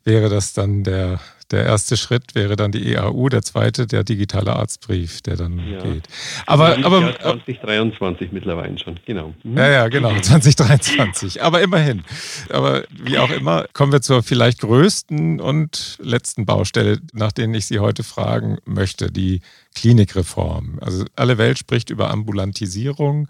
wäre 0.04 0.30
das 0.30 0.54
dann 0.54 0.84
der, 0.84 1.20
der 1.52 1.66
erste 1.66 1.98
Schritt, 1.98 2.36
wäre 2.36 2.56
dann 2.56 2.72
die 2.72 2.94
EAU, 2.94 3.30
der 3.30 3.42
zweite 3.42 3.88
der 3.88 4.04
digitale 4.04 4.56
Arztbrief, 4.56 5.22
der 5.22 5.38
dann 5.38 5.60
ja. 5.60 5.80
geht. 5.82 6.04
Aber, 6.46 6.78
aber 6.84 7.02
ja 7.02 7.20
2023 7.20 8.32
mittlerweile 8.32 8.78
schon, 8.78 9.00
genau. 9.06 9.34
Mhm. 9.44 9.58
Ja, 9.58 9.70
ja, 9.70 9.88
genau, 9.88 10.18
2023. 10.20 11.42
aber 11.42 11.62
immerhin. 11.62 12.04
Aber 12.50 12.84
wie 12.92 13.18
auch 13.18 13.32
immer, 13.32 13.66
kommen 13.74 13.92
wir 13.92 14.02
zur 14.02 14.24
vielleicht 14.24 14.62
größten 14.62 15.40
und 15.40 15.98
letzten 16.02 16.46
Baustelle, 16.46 17.00
nach 17.14 17.32
denen 17.32 17.54
ich 17.54 17.66
Sie 17.66 17.80
heute 17.80 18.04
fragen 18.04 18.58
möchte, 18.66 19.12
die 19.12 19.42
Klinikreform. 19.76 20.80
Also 20.82 21.06
alle 21.16 21.38
Welt 21.38 21.58
spricht 21.58 21.90
über 21.90 22.12
Ambulantisierung. 22.12 23.28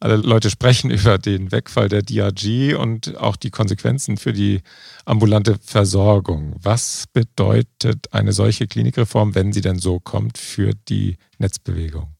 Alle 0.00 0.16
Leute 0.16 0.48
sprechen 0.48 0.90
über 0.90 1.18
den 1.18 1.50
Wegfall 1.50 1.88
der 1.88 2.02
DRG 2.02 2.76
und 2.78 3.16
auch 3.16 3.34
die 3.34 3.50
Konsequenzen 3.50 4.16
für 4.16 4.32
die 4.32 4.60
ambulante 5.04 5.56
Versorgung. 5.60 6.54
Was 6.62 7.06
bedeutet 7.12 8.12
eine 8.12 8.32
solche 8.32 8.68
Klinikreform, 8.68 9.34
wenn 9.34 9.52
sie 9.52 9.60
denn 9.60 9.78
so 9.78 9.98
kommt, 9.98 10.38
für 10.38 10.72
die 10.88 11.16
Netzbewegung? 11.38 12.14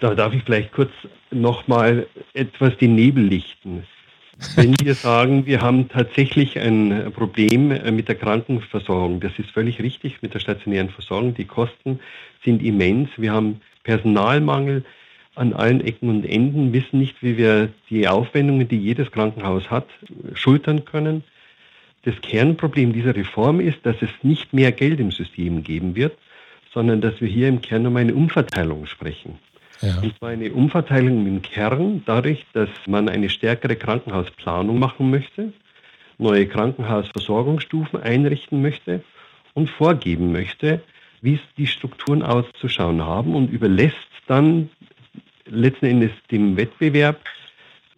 Da 0.00 0.14
darf 0.14 0.34
ich 0.34 0.44
vielleicht 0.44 0.72
kurz 0.72 0.92
nochmal 1.32 2.06
etwas 2.32 2.76
die 2.78 2.88
Nebel 2.88 3.24
lichten. 3.24 3.84
Wenn 4.54 4.74
wir 4.80 4.94
sagen, 4.94 5.46
wir 5.46 5.62
haben 5.62 5.88
tatsächlich 5.88 6.60
ein 6.60 7.10
Problem 7.12 7.68
mit 7.96 8.06
der 8.06 8.14
Krankenversorgung, 8.14 9.18
das 9.18 9.32
ist 9.38 9.50
völlig 9.50 9.80
richtig 9.80 10.22
mit 10.22 10.32
der 10.32 10.38
stationären 10.38 10.90
Versorgung. 10.90 11.34
Die 11.34 11.46
Kosten 11.46 11.98
sind 12.44 12.62
immens. 12.62 13.08
Wir 13.16 13.32
haben 13.32 13.60
Personalmangel 13.82 14.84
an 15.36 15.52
allen 15.52 15.80
Ecken 15.82 16.08
und 16.08 16.24
Enden, 16.24 16.72
wissen 16.72 16.98
nicht, 16.98 17.22
wie 17.22 17.36
wir 17.36 17.68
die 17.90 18.08
Aufwendungen, 18.08 18.66
die 18.66 18.78
jedes 18.78 19.12
Krankenhaus 19.12 19.70
hat, 19.70 19.86
schultern 20.34 20.84
können. 20.84 21.22
Das 22.04 22.14
Kernproblem 22.22 22.92
dieser 22.92 23.14
Reform 23.14 23.60
ist, 23.60 23.84
dass 23.84 23.96
es 24.00 24.10
nicht 24.22 24.52
mehr 24.52 24.72
Geld 24.72 24.98
im 24.98 25.10
System 25.10 25.62
geben 25.62 25.94
wird, 25.94 26.16
sondern 26.72 27.00
dass 27.00 27.20
wir 27.20 27.28
hier 27.28 27.48
im 27.48 27.60
Kern 27.60 27.86
um 27.86 27.96
eine 27.96 28.14
Umverteilung 28.14 28.86
sprechen. 28.86 29.38
Ja. 29.82 29.98
Und 30.00 30.16
zwar 30.18 30.30
eine 30.30 30.52
Umverteilung 30.52 31.26
im 31.26 31.42
Kern 31.42 32.02
dadurch, 32.06 32.46
dass 32.54 32.70
man 32.86 33.08
eine 33.08 33.28
stärkere 33.28 33.76
Krankenhausplanung 33.76 34.78
machen 34.78 35.10
möchte, 35.10 35.52
neue 36.18 36.46
Krankenhausversorgungsstufen 36.46 38.00
einrichten 38.00 38.62
möchte 38.62 39.02
und 39.52 39.68
vorgeben 39.68 40.32
möchte, 40.32 40.80
wie 41.20 41.38
die 41.58 41.66
Strukturen 41.66 42.22
auszuschauen 42.22 43.04
haben 43.04 43.34
und 43.34 43.50
überlässt 43.50 43.96
dann 44.26 44.70
letzten 45.46 45.86
Endes 45.86 46.10
dem 46.30 46.56
Wettbewerb 46.56 47.20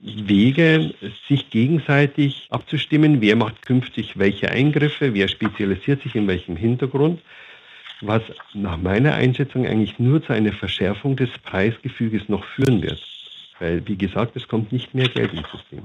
Wege, 0.00 0.94
sich 1.26 1.50
gegenseitig 1.50 2.46
abzustimmen, 2.50 3.20
wer 3.20 3.34
macht 3.34 3.66
künftig 3.66 4.16
welche 4.16 4.48
Eingriffe, 4.48 5.12
wer 5.12 5.26
spezialisiert 5.26 6.02
sich 6.02 6.14
in 6.14 6.28
welchem 6.28 6.56
Hintergrund 6.56 7.20
was 8.00 8.22
nach 8.54 8.76
meiner 8.76 9.14
Einschätzung 9.14 9.66
eigentlich 9.66 9.98
nur 9.98 10.22
zu 10.22 10.32
einer 10.32 10.52
Verschärfung 10.52 11.16
des 11.16 11.30
Preisgefüges 11.42 12.28
noch 12.28 12.44
führen 12.44 12.82
wird. 12.82 13.02
Weil, 13.58 13.86
wie 13.88 13.96
gesagt, 13.96 14.36
es 14.36 14.46
kommt 14.46 14.72
nicht 14.72 14.94
mehr 14.94 15.08
Geld 15.08 15.32
ins 15.32 15.50
System. 15.50 15.82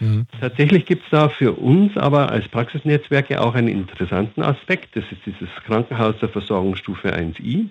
Mhm. 0.00 0.26
Tatsächlich 0.40 0.84
gibt 0.86 1.04
es 1.04 1.10
da 1.10 1.28
für 1.28 1.52
uns 1.52 1.96
aber 1.96 2.30
als 2.30 2.48
Praxisnetzwerke 2.48 3.40
auch 3.40 3.54
einen 3.54 3.68
interessanten 3.68 4.42
Aspekt. 4.42 4.96
Das 4.96 5.04
ist 5.10 5.24
dieses 5.24 5.48
Krankenhaus 5.64 6.16
der 6.20 6.28
Versorgungsstufe 6.28 7.14
1i, 7.14 7.66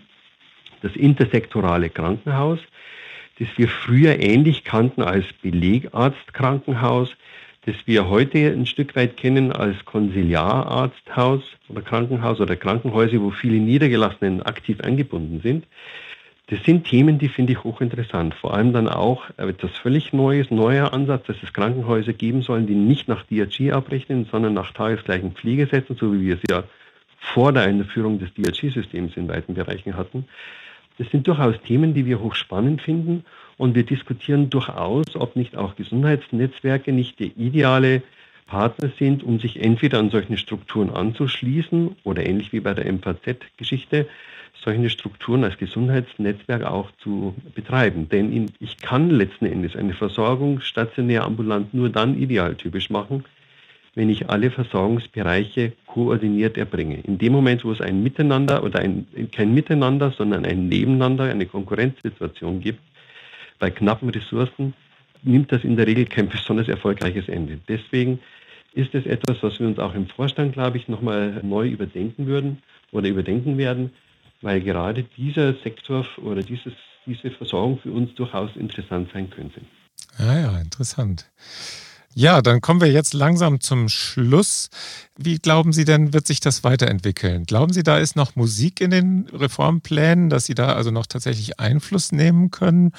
das 0.82 0.96
intersektorale 0.96 1.90
Krankenhaus, 1.90 2.60
das 3.40 3.48
wir 3.58 3.68
früher 3.68 4.20
ähnlich 4.20 4.64
kannten 4.64 5.02
als 5.02 5.26
Belegarztkrankenhaus 5.42 7.16
das 7.66 7.76
wir 7.86 8.10
heute 8.10 8.38
ein 8.38 8.68
Stück 8.68 8.96
weit 8.96 9.18
kennen 9.18 9.52
als 9.52 9.86
Konsiliararzthaus 9.86 11.42
oder 11.68 11.82
Krankenhaus 11.82 12.40
oder 12.40 12.56
Krankenhäuser, 12.56 13.20
wo 13.22 13.32
viele 13.32 13.58
Niedergelassenen 13.58 14.44
aktiv 14.44 14.82
eingebunden 14.82 15.42
sind. 15.42 15.66
Das 16.48 16.64
sind 16.64 16.86
Themen, 16.86 17.18
die 17.18 17.28
finde 17.28 17.54
ich 17.54 17.64
hochinteressant. 17.64 18.36
Vor 18.36 18.54
allem 18.54 18.72
dann 18.72 18.88
auch 18.88 19.32
etwas 19.38 19.72
völlig 19.72 20.14
Neues, 20.14 20.52
neuer 20.52 20.94
Ansatz, 20.94 21.26
dass 21.26 21.38
es 21.42 21.54
Krankenhäuser 21.54 22.14
geben 22.14 22.44
sollen, 22.44 22.68
die 22.68 22.76
nicht 22.76 23.08
nach 23.08 23.24
DRG 23.24 23.72
abrechnen, 23.72 24.28
sondern 24.30 24.54
nach 24.54 24.72
tagesgleichen 24.72 25.32
Pflegesätzen, 25.32 25.96
so 25.96 26.14
wie 26.14 26.22
wir 26.22 26.36
es 26.36 26.42
ja 26.48 26.66
vor 27.18 27.52
der 27.52 27.64
Einführung 27.64 28.20
des 28.20 28.32
DRG-Systems 28.36 29.18
in 29.18 29.28
weiten 29.28 29.56
Bereichen 29.56 29.98
hatten. 29.98 30.26
Das 30.98 31.10
sind 31.10 31.28
durchaus 31.28 31.56
Themen, 31.66 31.94
die 31.94 32.06
wir 32.06 32.22
hochspannend 32.22 32.82
finden 32.82 33.26
und 33.58 33.76
wir 33.76 33.84
diskutieren 33.84 34.50
durchaus, 34.50 35.16
ob 35.16 35.36
nicht 35.36 35.58
auch 35.58 35.76
Gesundheitsnetzwerke 35.76 36.92
nicht 36.92 37.20
der 37.20 37.38
ideale 37.38 38.02
Partner 38.48 38.92
sind, 39.00 39.24
um 39.24 39.40
sich 39.40 39.62
entweder 39.62 40.00
an 40.00 40.12
solchen 40.12 40.38
Strukturen 40.38 40.90
anzuschließen 40.90 41.96
oder 42.04 42.26
ähnlich 42.26 42.54
wie 42.54 42.60
bei 42.60 42.74
der 42.74 42.92
MVZ-Geschichte, 42.92 44.08
solche 44.64 44.90
Strukturen 44.90 45.44
als 45.44 45.58
Gesundheitsnetzwerk 45.58 46.64
auch 46.64 46.92
zu 47.00 47.36
betreiben. 47.54 48.08
Denn 48.10 48.52
ich 48.60 48.78
kann 48.78 49.10
letzten 49.10 49.46
Endes 49.46 49.76
eine 49.76 49.94
Versorgung 49.94 50.62
stationär 50.62 51.24
ambulant 51.24 51.74
nur 51.74 51.90
dann 51.90 52.18
idealtypisch 52.18 52.90
machen, 52.90 53.26
wenn 53.96 54.10
ich 54.10 54.30
alle 54.30 54.52
Versorgungsbereiche 54.52 55.72
koordiniert 55.88 56.58
erbringe. 56.58 57.00
In 57.00 57.18
dem 57.18 57.32
Moment, 57.32 57.64
wo 57.64 57.72
es 57.72 57.82
ein 57.82 58.04
Miteinander 58.04 58.64
oder 58.64 58.80
ein, 58.80 59.08
kein 59.32 59.54
Miteinander, 59.54 60.12
sondern 60.12 60.46
ein 60.46 60.68
Nebeneinander, 60.68 61.24
eine 61.24 61.46
Konkurrenzsituation 61.46 62.60
gibt, 62.60 62.82
bei 63.58 63.72
knappen 63.72 64.10
Ressourcen 64.10 64.74
nimmt 65.24 65.52
das 65.52 65.64
in 65.64 65.78
der 65.78 65.88
Regel 65.88 66.06
kein 66.06 66.28
besonders 66.30 66.68
erfolgreiches 66.68 67.30
Ende. 67.30 67.60
Deswegen 67.68 68.20
ist 68.74 68.94
es 68.94 69.06
etwas, 69.06 69.42
was 69.42 69.60
wir 69.60 69.68
uns 69.68 69.80
auch 69.80 69.96
im 69.96 70.08
Vorstand, 70.08 70.54
glaube 70.54 70.78
ich, 70.78 70.90
nochmal 70.90 71.40
neu 71.44 71.70
überdenken 71.70 72.28
würden 72.28 72.62
oder 72.92 73.08
überdenken 73.08 73.58
werden, 73.58 73.92
weil 74.42 74.60
gerade 74.60 75.04
dieser 75.04 75.54
Sektor 75.54 76.06
oder 76.22 76.42
dieses, 76.42 76.74
diese 77.06 77.32
Versorgung 77.32 77.80
für 77.80 77.92
uns 77.92 78.14
durchaus 78.16 78.54
interessant 78.58 79.10
sein 79.14 79.30
könnte. 79.30 79.62
Ja, 80.20 80.38
ja, 80.38 80.60
interessant. 80.60 81.32
Ja, 82.18 82.42
dann 82.42 82.62
kommen 82.62 82.80
wir 82.80 82.90
jetzt 82.90 83.14
langsam 83.14 83.60
zum 83.60 83.90
Schluss. 83.90 84.70
Wie 85.18 85.38
glauben 85.38 85.74
Sie 85.74 85.84
denn, 85.84 86.14
wird 86.14 86.26
sich 86.26 86.40
das 86.40 86.64
weiterentwickeln? 86.64 87.44
Glauben 87.44 87.74
Sie, 87.74 87.84
da 87.84 87.98
ist 87.98 88.16
noch 88.16 88.38
Musik 88.38 88.80
in 88.80 88.92
den 88.92 89.28
Reformplänen, 89.34 90.30
dass 90.30 90.46
Sie 90.46 90.56
da 90.56 90.76
also 90.76 90.92
noch 90.92 91.08
tatsächlich 91.08 91.60
Einfluss 91.60 92.14
nehmen 92.14 92.52
können? 92.52 92.94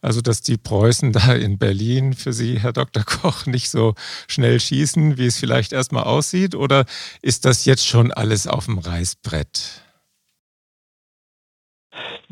Also, 0.00 0.22
dass 0.22 0.40
die 0.40 0.56
Preußen 0.56 1.12
da 1.12 1.34
in 1.34 1.58
Berlin 1.58 2.14
für 2.14 2.32
Sie, 2.32 2.58
Herr 2.58 2.72
Dr. 2.72 3.04
Koch, 3.04 3.46
nicht 3.46 3.70
so 3.70 3.94
schnell 4.26 4.58
schießen, 4.58 5.18
wie 5.18 5.26
es 5.26 5.38
vielleicht 5.38 5.72
erstmal 5.72 6.02
aussieht? 6.02 6.56
Oder 6.56 6.84
ist 7.22 7.44
das 7.44 7.64
jetzt 7.64 7.86
schon 7.86 8.10
alles 8.10 8.48
auf 8.48 8.64
dem 8.64 8.78
Reißbrett? 8.78 9.84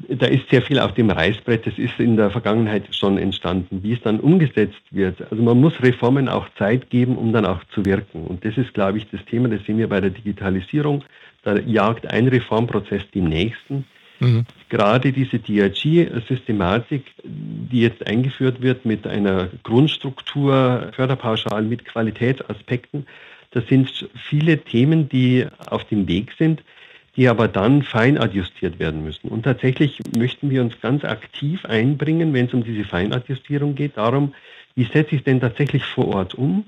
Da 0.09 0.27
ist 0.27 0.49
sehr 0.51 0.63
viel 0.63 0.79
auf 0.79 0.93
dem 0.95 1.11
Reißbrett. 1.11 1.67
Das 1.67 1.79
ist 1.79 1.99
in 1.99 2.17
der 2.17 2.31
Vergangenheit 2.31 2.85
schon 2.95 3.19
entstanden. 3.19 3.83
Wie 3.83 3.93
es 3.93 4.01
dann 4.03 4.21
umgesetzt 4.21 4.83
wird, 4.91 5.21
also 5.31 5.43
man 5.43 5.61
muss 5.61 5.83
Reformen 5.83 6.29
auch 6.29 6.47
Zeit 6.59 6.91
geben, 6.91 7.17
um 7.17 7.33
dann 7.33 7.47
auch 7.47 7.65
zu 7.75 7.85
wirken. 7.85 8.25
Und 8.25 8.45
das 8.45 8.57
ist, 8.57 8.75
glaube 8.75 8.99
ich, 8.99 9.07
das 9.11 9.25
Thema, 9.25 9.49
das 9.49 9.65
sehen 9.65 9.79
wir 9.79 9.89
bei 9.89 10.01
der 10.01 10.11
Digitalisierung. 10.11 11.05
Da 11.43 11.57
jagt 11.59 12.11
ein 12.11 12.29
Reformprozess 12.29 13.03
den 13.15 13.29
nächsten. 13.29 13.85
Mhm. 14.21 14.45
Gerade 14.69 15.13
diese 15.13 15.39
DRG-Systematik, 15.39 17.05
die 17.25 17.81
jetzt 17.81 18.07
eingeführt 18.07 18.63
wird 18.63 18.85
mit 18.85 19.07
einer 19.07 19.49
Grundstruktur, 19.63 20.91
Förderpauschal 20.95 21.63
mit 21.63 21.85
Qualitätsaspekten, 21.85 23.07
das 23.53 23.67
sind 23.69 24.09
viele 24.29 24.59
Themen, 24.59 25.09
die 25.09 25.47
auf 25.71 25.85
dem 25.85 26.09
Weg 26.09 26.33
sind, 26.39 26.63
die 27.17 27.29
aber 27.29 27.49
dann 27.49 27.83
fein 27.83 28.19
adjustiert 28.19 28.79
werden 28.79 29.03
müssen. 29.03 29.29
Und 29.29 29.45
tatsächlich 29.45 30.01
möchten 30.17 30.51
wir 30.51 30.61
uns 30.61 30.81
ganz 30.81 31.05
aktiv 31.05 31.65
einbringen, 31.65 32.33
wenn 32.35 32.47
es 32.47 32.55
um 32.55 32.63
diese 32.63 32.85
Feinadjustierung 32.85 33.75
geht, 33.75 33.97
darum, 33.97 34.35
wie 34.75 34.85
setze 34.85 35.15
ich 35.15 35.21
es 35.21 35.25
denn 35.25 35.41
tatsächlich 35.41 35.85
vor 35.85 36.09
Ort 36.09 36.35
um? 36.35 36.65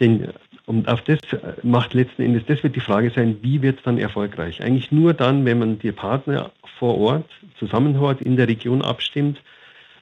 Denn 0.00 0.28
und 0.66 0.88
auf 0.88 1.02
das 1.02 1.18
macht 1.62 1.92
letzten 1.92 2.22
Endes, 2.22 2.44
das 2.46 2.62
wird 2.62 2.74
die 2.74 2.80
Frage 2.80 3.10
sein, 3.10 3.36
wie 3.42 3.60
wird 3.60 3.78
es 3.78 3.84
dann 3.84 3.98
erfolgreich? 3.98 4.62
Eigentlich 4.62 4.90
nur 4.90 5.12
dann, 5.12 5.44
wenn 5.44 5.58
man 5.58 5.78
die 5.78 5.92
Partner 5.92 6.52
vor 6.78 6.98
Ort 6.98 7.30
zusammenhört, 7.58 8.22
in 8.22 8.36
der 8.36 8.48
Region 8.48 8.80
abstimmt. 8.80 9.42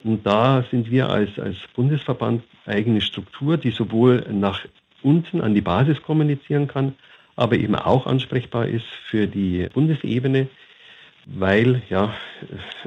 Und 0.04 0.24
da 0.24 0.64
sind 0.70 0.90
wir 0.90 1.10
als, 1.10 1.36
als 1.38 1.56
Bundesverband 1.74 2.44
eigene 2.66 3.00
Struktur, 3.00 3.56
die 3.56 3.70
sowohl 3.70 4.24
nach 4.30 4.64
unten 5.02 5.40
an 5.40 5.54
die 5.54 5.60
Basis 5.60 6.00
kommunizieren 6.00 6.68
kann, 6.68 6.94
aber 7.36 7.56
eben 7.56 7.74
auch 7.74 8.06
ansprechbar 8.06 8.66
ist 8.66 8.86
für 8.86 9.26
die 9.26 9.68
Bundesebene, 9.72 10.48
weil 11.26 11.82
ja, 11.88 12.14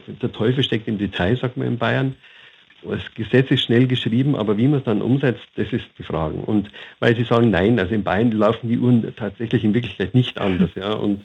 der 0.07 0.31
Teufel 0.31 0.63
steckt 0.63 0.87
im 0.87 0.97
Detail, 0.97 1.37
sagt 1.37 1.57
man 1.57 1.67
in 1.67 1.77
Bayern. 1.77 2.15
Das 2.87 3.01
Gesetz 3.15 3.49
ist 3.51 3.63
schnell 3.63 3.87
geschrieben, 3.87 4.35
aber 4.35 4.57
wie 4.57 4.67
man 4.67 4.79
es 4.79 4.85
dann 4.85 5.01
umsetzt, 5.01 5.43
das 5.55 5.71
ist 5.71 5.85
die 5.97 6.03
Frage. 6.03 6.35
Und 6.35 6.69
weil 6.99 7.15
Sie 7.15 7.23
sagen, 7.23 7.49
nein, 7.49 7.79
also 7.79 7.93
in 7.93 8.03
Bayern 8.03 8.31
laufen 8.31 8.69
die 8.69 8.77
Uhren 8.77 9.13
tatsächlich 9.15 9.63
in 9.63 9.73
Wirklichkeit 9.73 10.13
nicht 10.13 10.39
anders. 10.39 10.69
Ja, 10.75 10.93
und 10.93 11.21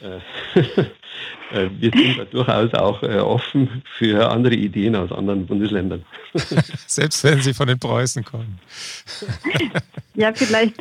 äh, 0.00 0.60
äh 1.60 1.70
wir 1.78 1.90
sind 1.90 2.18
da 2.18 2.24
durchaus 2.24 2.74
auch 2.74 3.02
äh, 3.02 3.18
offen 3.18 3.82
für 3.96 4.30
andere 4.30 4.54
Ideen 4.54 4.96
aus 4.96 5.12
anderen 5.12 5.46
Bundesländern. 5.46 6.04
Selbst 6.86 7.22
wenn 7.24 7.40
sie 7.40 7.54
von 7.54 7.68
den 7.68 7.78
Preußen 7.78 8.24
kommen. 8.24 8.58
ja, 10.14 10.32
vielleicht, 10.34 10.74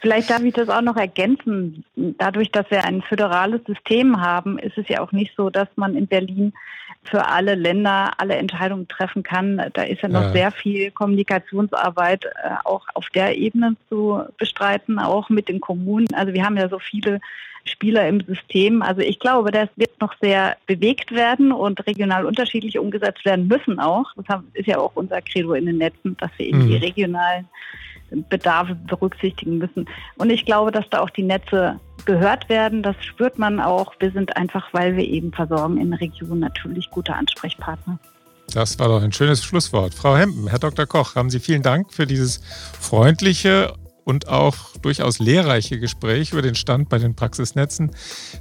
vielleicht 0.00 0.30
darf 0.30 0.42
ich 0.42 0.54
das 0.54 0.68
auch 0.68 0.82
noch 0.82 0.96
ergänzen. 0.96 1.84
Dadurch, 1.96 2.50
dass 2.52 2.70
wir 2.70 2.84
ein 2.84 3.02
föderales 3.02 3.60
System 3.66 4.20
haben, 4.20 4.58
ist 4.58 4.78
es 4.78 4.88
ja 4.88 5.00
auch 5.00 5.12
nicht 5.12 5.32
so, 5.36 5.50
dass 5.50 5.68
man 5.76 5.96
in 5.96 6.06
Berlin 6.06 6.52
für 7.02 7.26
alle 7.26 7.54
Länder 7.54 8.12
alle 8.18 8.36
Entscheidungen 8.36 8.86
treffen 8.86 9.22
kann. 9.22 9.62
Da 9.72 9.82
ist 9.82 10.02
ja 10.02 10.08
noch 10.08 10.22
ja. 10.22 10.32
sehr 10.32 10.50
viel 10.50 10.90
Kommunikationsarbeit 10.90 12.26
äh, 12.26 12.28
auch 12.64 12.86
auf 12.94 13.08
der 13.14 13.36
Ebene 13.36 13.76
zu 13.88 14.22
bestreiten, 14.36 14.98
auch 14.98 15.28
mit 15.30 15.48
den 15.48 15.60
Kommunen. 15.60 16.06
Also 16.12 16.34
wir 16.34 16.44
haben 16.44 16.56
ja 16.56 16.68
so 16.68 16.78
viele 16.78 17.20
Spieler 17.64 18.08
im 18.08 18.20
System. 18.20 18.82
Also 18.82 19.00
ich 19.00 19.18
glaube, 19.18 19.50
das 19.50 19.68
wird 19.76 20.00
noch 20.00 20.14
sehr 20.20 20.56
bewegt 20.66 21.12
werden 21.12 21.52
und 21.52 21.86
regional 21.86 22.24
unterschiedlich 22.24 22.78
umgesetzt 22.78 23.24
werden 23.24 23.48
müssen 23.48 23.78
auch. 23.78 24.12
Das 24.26 24.40
ist 24.54 24.66
ja 24.66 24.78
auch 24.78 24.92
unser 24.94 25.20
Credo 25.22 25.54
in 25.54 25.66
den 25.66 25.78
Netzen, 25.78 26.16
dass 26.18 26.30
wir 26.36 26.46
eben 26.46 26.64
mhm. 26.64 26.68
die 26.68 26.76
regionalen 26.76 27.48
Bedarfe 28.28 28.74
berücksichtigen 28.74 29.58
müssen. 29.58 29.88
Und 30.16 30.30
ich 30.30 30.44
glaube, 30.44 30.72
dass 30.72 30.88
da 30.90 31.00
auch 31.00 31.10
die 31.10 31.22
Netze 31.22 31.78
gehört 32.04 32.48
werden. 32.48 32.82
Das 32.82 32.96
spürt 33.04 33.38
man 33.38 33.60
auch. 33.60 33.94
Wir 33.98 34.10
sind 34.10 34.36
einfach, 34.36 34.72
weil 34.72 34.96
wir 34.96 35.04
eben 35.04 35.32
versorgen 35.32 35.78
in 35.78 35.90
der 35.90 36.00
Region, 36.00 36.40
natürlich 36.40 36.90
gute 36.90 37.14
Ansprechpartner. 37.14 37.98
Das 38.52 38.78
war 38.78 38.88
doch 38.88 39.02
ein 39.02 39.12
schönes 39.12 39.44
Schlusswort. 39.44 39.94
Frau 39.94 40.16
Hempen, 40.16 40.48
Herr 40.48 40.58
Dr. 40.58 40.86
Koch, 40.86 41.14
haben 41.14 41.30
Sie 41.30 41.38
vielen 41.38 41.62
Dank 41.62 41.92
für 41.92 42.06
dieses 42.06 42.38
freundliche 42.80 43.74
und 44.02 44.28
auch 44.28 44.56
durchaus 44.82 45.20
lehrreiche 45.20 45.78
Gespräch 45.78 46.32
über 46.32 46.42
den 46.42 46.56
Stand 46.56 46.88
bei 46.88 46.98
den 46.98 47.14
Praxisnetzen. 47.14 47.92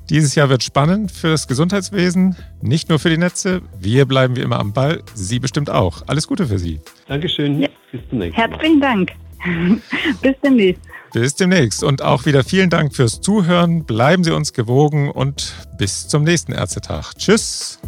Dieses 0.09 0.33
Jahr 0.33 0.49
wird 0.49 0.63
spannend 0.63 1.11
für 1.11 1.27
das 1.27 1.47
Gesundheitswesen, 1.47 2.35
nicht 2.61 2.89
nur 2.89 2.97
für 2.97 3.09
die 3.09 3.17
Netze. 3.17 3.61
Wir 3.79 4.05
bleiben 4.05 4.35
wie 4.35 4.41
immer 4.41 4.59
am 4.59 4.73
Ball, 4.73 5.03
Sie 5.13 5.39
bestimmt 5.39 5.69
auch. 5.69 6.01
Alles 6.07 6.27
Gute 6.27 6.47
für 6.47 6.57
Sie. 6.57 6.79
Dankeschön. 7.07 7.61
Ja. 7.61 7.69
Bis 7.91 8.01
zum 8.09 8.19
nächsten 8.19 8.41
Mal. 8.41 8.49
Herzlichen 8.49 8.81
Dank. 8.81 9.11
Bis 10.21 10.35
demnächst. 10.43 10.81
Bis 11.13 11.35
demnächst. 11.35 11.83
Und 11.83 12.01
auch 12.01 12.25
wieder 12.25 12.43
vielen 12.43 12.69
Dank 12.69 12.95
fürs 12.95 13.21
Zuhören. 13.21 13.85
Bleiben 13.85 14.23
Sie 14.23 14.31
uns 14.31 14.53
gewogen 14.53 15.09
und 15.09 15.53
bis 15.77 16.07
zum 16.07 16.23
nächsten 16.23 16.51
Ärztetag. 16.51 17.13
Tschüss. 17.17 17.79